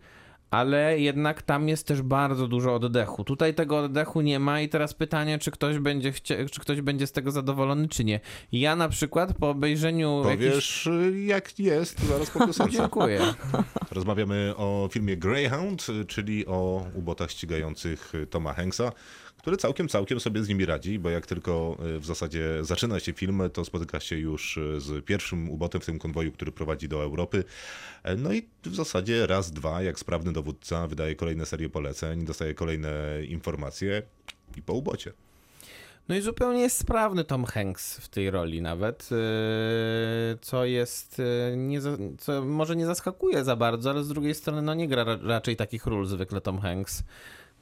[0.54, 3.24] ale jednak tam jest też bardzo dużo oddechu.
[3.24, 7.08] Tutaj tego oddechu nie ma i teraz pytanie, czy ktoś będzie chcia- czy ktoś będzie
[7.08, 8.20] z tego zadowolony, czy nie.
[8.52, 10.22] Ja na przykład po obejrzeniu.
[10.24, 12.68] Powiesz, y, jak jest, zaraz po.
[12.70, 13.22] Dziękuję.
[13.92, 18.92] Rozmawiamy o filmie Greyhound, czyli o ubotach ścigających Toma Hanksa,
[19.44, 23.14] który całkiem, całkiem sobie z nimi radzi, bo jak tylko y, w zasadzie zaczyna się
[23.14, 27.04] film, to spotyka się już y, z pierwszym ubotem w tym konwoju, który prowadzi do
[27.04, 27.44] Europy.
[28.04, 32.54] E, No i w zasadzie raz, dwa, jak sprawny dowódca, wydaje kolejne serie poleceń, dostaje
[32.54, 32.92] kolejne
[33.28, 34.02] informacje
[34.58, 35.14] i po ubocie.
[36.10, 39.18] No i zupełnie jest sprawny Tom Hanks w tej roli nawet, yy,
[40.42, 41.22] co jest,
[41.58, 41.80] nie,
[42.18, 45.56] co może nie zaskakuje za bardzo, ale z drugiej strony no nie gra ra- raczej
[45.56, 47.04] takich ról zwykle Tom Hanks.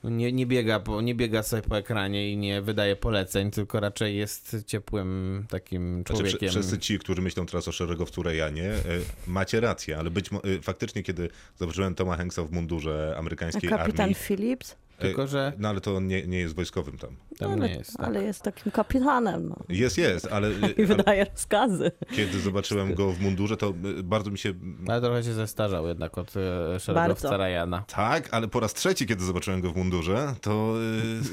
[0.04, 4.18] Nie, nie, biega po, nie biega sobie po ekranie i nie wydaje poleceń, tylko raczej
[4.18, 6.50] jest ciepłym takim Znaczy, człowiekiem.
[6.50, 8.82] wszyscy ci, którzy myślą teraz o szeregowcu Rejanie, e,
[9.28, 11.30] macie rację, ale być e, faktycznie, kiedy
[11.60, 14.76] zobaczyłem Toma Hanksa w mundurze A amerykańskiej kapitan armii, Phillips?
[15.02, 17.16] Tylko, że no ale to on nie, nie jest wojskowym tam.
[17.38, 17.98] tam ale, nie jest.
[17.98, 18.08] Tak.
[18.08, 19.50] ale jest takim kapitanem.
[19.50, 19.56] No.
[19.70, 21.92] Jest, jest, ale, I ale wydaje rozkazy.
[22.16, 23.68] kiedy zobaczyłem go w mundurze, to
[24.00, 24.54] e, bardzo mi się...
[24.88, 27.38] Ale trochę się zestarzał jednak od e, szeregowca Bardzo.
[27.38, 27.84] Ryana.
[27.88, 30.74] Tak, ale po raz trzeci, kiedy zobaczyłem go w mundurze, to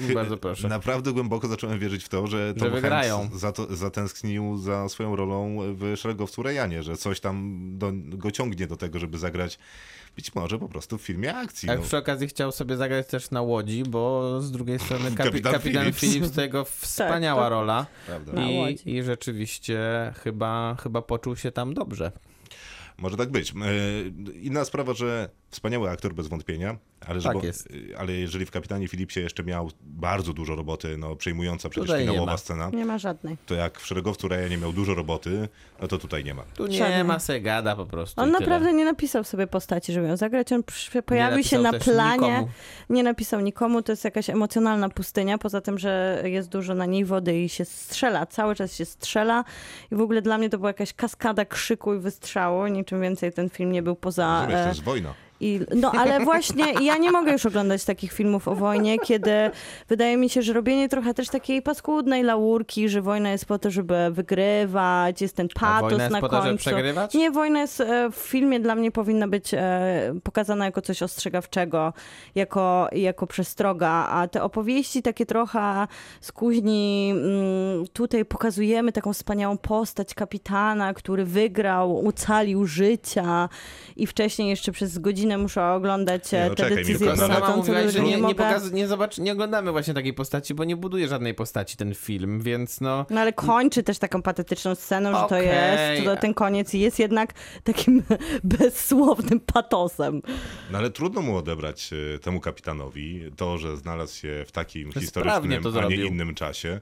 [0.08, 0.68] e, Bardzo proszę.
[0.68, 3.18] naprawdę głęboko zacząłem wierzyć w to, że Tom wygrają.
[3.18, 8.30] Hanks za to, zatęsknił za swoją rolą w szeregowcu Rejanie, że coś tam do, go
[8.30, 9.58] ciągnie do tego, żeby zagrać
[10.18, 11.68] być może po prostu w filmie akcji.
[11.68, 11.84] Jak no.
[11.84, 15.92] przy okazji chciał sobie zagrać też na łodzi, bo z drugiej strony kapi- Kapitan kapitan,
[15.92, 16.36] Phillips.
[16.36, 17.86] Jego wspaniała to- rola
[18.50, 19.78] I, i rzeczywiście
[20.22, 22.12] chyba, chyba poczuł się tam dobrze.
[22.98, 23.50] Może tak być.
[23.50, 27.68] E, Inna sprawa, że wspaniały aktor bez wątpienia, ale, Tak żeby, jest.
[27.98, 32.06] ale jeżeli w Kapitanie Filipsie jeszcze miał bardzo dużo roboty, no przejmująca przecież Tutaj nie
[32.10, 32.38] finałowa ma.
[32.38, 33.36] scena, Nie ma żadnej.
[33.46, 35.48] to jak w Szeregowcu Rejanie miał dużo roboty,
[35.82, 36.42] no to tutaj nie ma.
[36.42, 37.04] Tu nie Żadnej.
[37.04, 38.20] ma se gada po prostu.
[38.20, 38.78] On naprawdę tyle.
[38.78, 40.52] nie napisał sobie postaci, żeby ją zagrać.
[40.52, 40.62] On
[40.94, 42.16] Nie pojawił się na planie.
[42.20, 42.48] nikomu.
[42.90, 47.04] Nie napisał nikomu, to jest jakaś emocjonalna pustynia, poza tym, że jest dużo na niej
[47.04, 49.44] wody i się strzela, cały czas się strzela
[49.92, 53.50] i w ogóle dla mnie to była jakaś kaskada krzyku i wystrzału, niczym więcej ten
[53.50, 54.40] film nie był poza...
[54.40, 55.14] Rozumiesz, to e, jest wojna.
[55.40, 59.50] I, no ale właśnie ja nie mogę już oglądać takich filmów o wojnie, kiedy
[59.88, 63.70] wydaje mi się, że robienie trochę też takiej paskudnej laurki, że wojna jest po to,
[63.70, 66.70] żeby wygrywać, jest ten patos wojna jest na po to, żeby końcu.
[66.70, 67.14] przegrywać?
[67.14, 71.92] Nie, wojna jest e, w filmie dla mnie powinna być e, pokazana jako coś ostrzegawczego,
[72.34, 75.86] jako, jako przestroga, a te opowieści takie trochę
[76.20, 83.48] z kuźni, mm, tutaj pokazujemy taką wspaniałą postać kapitana, który wygrał, ocalił życia
[83.96, 87.34] i wcześniej jeszcze przez godzinę muszę oglądać Nie, e, no te czekaj, decyzje Milko, Sama
[87.34, 88.34] Sama mówiłaś, że nie, nie nie, mogę...
[88.34, 92.40] pokaz- nie, zobacz, nie oglądamy właśnie takiej postaci, bo nie buduje żadnej postaci ten film,
[92.42, 93.06] więc no...
[93.10, 97.34] No ale kończy też taką patetyczną sceną, że to jest, to ten koniec jest jednak
[97.64, 98.02] takim
[98.58, 100.22] bezsłownym patosem.
[100.70, 105.62] No ale trudno mu odebrać e, temu kapitanowi to, że znalazł się w takim historycznym,
[105.62, 106.80] to a nie innym czasie,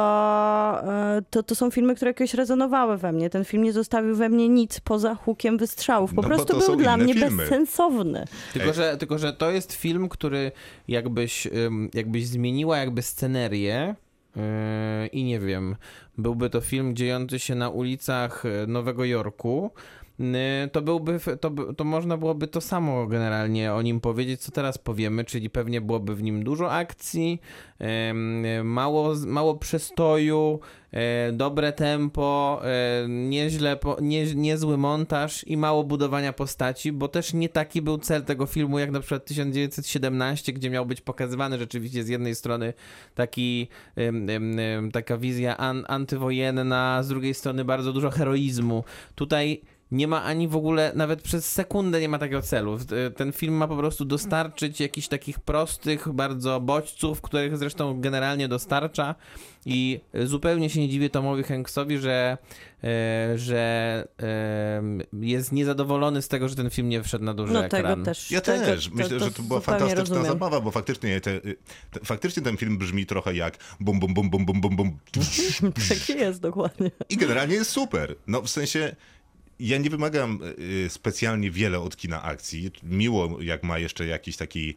[0.84, 3.30] e, to, to są filmy, które jakoś rezonowały we mnie.
[3.30, 6.14] Ten film nie zostawił we mnie nic poza hukiem wystrzałów.
[6.14, 7.38] Po No prostu był dla mnie filmy.
[7.38, 8.26] bezsensowny.
[8.53, 10.51] Tylko że, tylko, że to jest film, który
[10.88, 11.47] jakbyś,
[11.93, 13.95] jakbyś zmieniła jakby scenerię
[14.36, 14.41] yy,
[15.08, 15.76] i nie wiem,
[16.18, 19.72] byłby to film dziejący się na ulicach y, Nowego Jorku,
[20.72, 25.26] to byłby, to, to można byłoby to samo generalnie o nim powiedzieć, co teraz powiemy,
[25.26, 27.41] czyli pewnie byłoby w nim dużo akcji,
[27.82, 30.59] y, mało, mało przestoju,
[30.91, 37.49] e, dobre tempo, e, nieźle, nie, niezły montaż i mało budowania postaci, bo też nie
[37.49, 42.07] taki był cel tego filmu, jak na przykład 1917, gdzie miał być pokazywany rzeczywiście z
[42.07, 42.74] jednej strony
[43.16, 43.68] taki,
[44.93, 48.84] taka wizja an, antywojenna, z drugiej strony bardzo dużo heroizmu.
[49.16, 49.61] Tutaj
[49.91, 52.77] nie ma ani w ogóle, nawet przez sekundę nie ma takiego celu.
[53.07, 58.47] Y, Ten film ma po prostu dostarczyć jakichś takich prostych bardzo bodźców, których zresztą generalnie
[58.47, 59.15] dostarcza
[59.65, 62.38] i zupełnie się nie dziwię Tomowi Hanksowi, że,
[62.83, 64.81] e, że e,
[65.21, 67.83] jest niezadowolony z tego, że ten film nie wszedł na duży No ekran.
[67.83, 68.31] tego też.
[68.31, 68.89] Ja tego, też.
[68.91, 70.25] Myślę, że to była fantastyczna rozumiem.
[70.25, 74.45] zabawa, bo faktycznie, te, te, faktycznie ten film brzmi trochę jak bum, bum, bum, bum,
[74.45, 74.97] bum, bum, bum.
[75.89, 76.91] Tak jest, dokładnie.
[77.09, 78.15] I generalnie jest super.
[78.27, 78.95] No w sensie,
[79.60, 82.72] ja nie wymagam y, specjalnie wiele od kina akcji.
[82.84, 84.76] Miło, jak ma jeszcze jakiś taki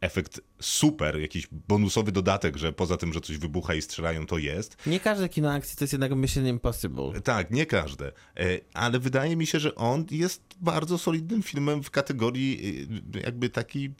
[0.00, 4.76] efekt super, jakiś bonusowy dodatek, że poza tym, że coś wybucha i strzelają, to jest.
[4.86, 7.20] Nie każde kino akcji to jest jednak Mission Impossible.
[7.20, 8.12] Tak, nie każde.
[8.36, 12.82] E, Ale wydaje mi się, że on jest bardzo solidnym filmem w kategorii
[13.16, 13.90] y, jakby taki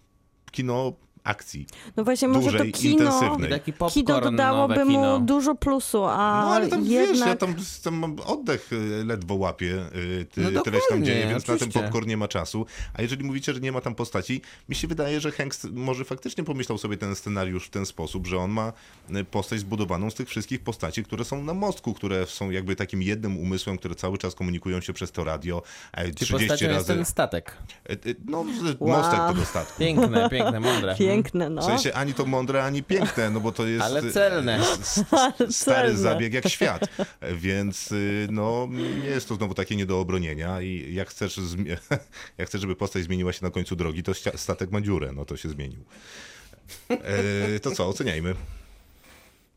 [0.51, 0.93] kino
[1.25, 1.67] akcji.
[1.97, 3.37] No właśnie, może to kino.
[3.51, 5.19] Taki kino popcorn dodałoby kino.
[5.19, 7.17] mu dużo plusu, a No ale tam jednak...
[7.17, 7.55] wiesz, ja tam,
[7.85, 9.85] tam oddech y, ledwo łapię,
[10.21, 11.81] y, ty, No tyle się tam dzieje, więc na ten oczywiście.
[11.83, 12.67] popcorn nie ma czasu.
[12.95, 16.45] A jeżeli mówicie, że nie ma tam postaci, mi się wydaje, że Hanks może faktycznie
[16.45, 18.73] pomyślał sobie ten scenariusz w ten sposób, że on ma
[19.17, 23.03] y, postać zbudowaną z tych wszystkich postaci, które są na mostku, które są jakby takim
[23.03, 25.63] jednym umysłem, które cały czas komunikują się przez to radio
[25.93, 26.95] e, Czy 30 postacią jest razy.
[26.95, 27.57] ten statek.
[27.89, 27.97] E, e,
[28.27, 28.45] No,
[28.81, 29.03] Wow.
[29.03, 29.79] mostek tego statku.
[29.79, 30.95] Piękne, piękne, mądre.
[30.99, 31.12] Piękne,
[31.51, 31.63] no.
[31.63, 34.61] W sensie ani to mądre, ani piękne, no bo to jest Ale y, celne.
[35.51, 35.97] stary celne.
[35.97, 36.85] zabieg jak świat.
[37.45, 38.69] Więc y, no
[39.03, 41.77] nie jest to znowu takie nie do obronienia i jak chcesz, zmi-
[42.39, 45.37] jak chcesz, żeby postać zmieniła się na końcu drogi, to statek ma dziurę, no to
[45.37, 45.81] się zmienił.
[46.91, 48.35] E, to co, oceniajmy.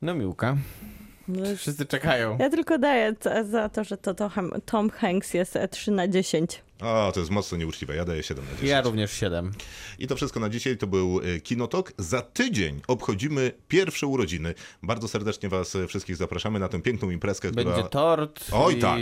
[0.02, 0.58] No miłka.
[1.28, 2.38] No, Wszyscy czekają.
[2.40, 3.14] Ja tylko daję
[3.52, 4.32] za- to, że to, to
[4.66, 6.62] Tom Hanks jest e, 3 na 10.
[6.82, 8.70] O, to jest mocno nieuczciwe, ja daję 7 na 10.
[8.70, 9.52] Ja również 7.
[10.00, 10.78] I to wszystko na dzisiaj.
[10.78, 11.94] To był y, Kinotok.
[11.98, 14.54] Za tydzień obchodzimy pierwsze urodziny.
[14.84, 17.64] Bardzo serdecznie Was wszystkich zapraszamy na tę piękną imprezkę, która...
[17.64, 19.00] Będzie tort Oj, i tak.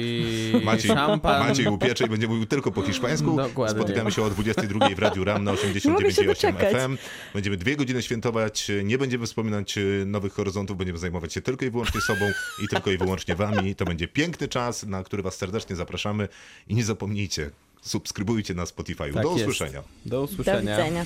[0.64, 1.48] Maciej, szampan.
[1.48, 3.36] Maciej upiecze i będzie mówił tylko po hiszpańsku.
[3.36, 3.82] Dokładnie.
[3.82, 6.76] Spotykamy się o 22 w Radiu RAM na Nie mogę się 89,8 doczekać.
[6.76, 6.98] FM.
[7.34, 8.72] Będziemy dwie godziny świętować.
[8.84, 12.32] Nie będziemy wspominać e, nowych horyzontów, będziemy zajmować się tylko i wyłącznie sobą
[12.64, 13.76] i tylko i wyłącznie Wami.
[13.76, 16.28] To będzie piękny czas, na który Was serdecznie zapraszamy.
[16.68, 17.52] I nie zapomnijcie,
[17.86, 19.14] subskrybujcie na Spotify.
[19.14, 19.42] Tak Do jest.
[19.42, 19.84] usłyszenia.
[20.06, 20.78] Do Do usłyszenia.
[20.78, 21.06] widzenia.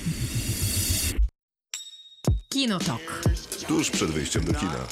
[2.49, 3.23] Kinotok.
[3.67, 4.87] Tuż przed wyjściem do kina.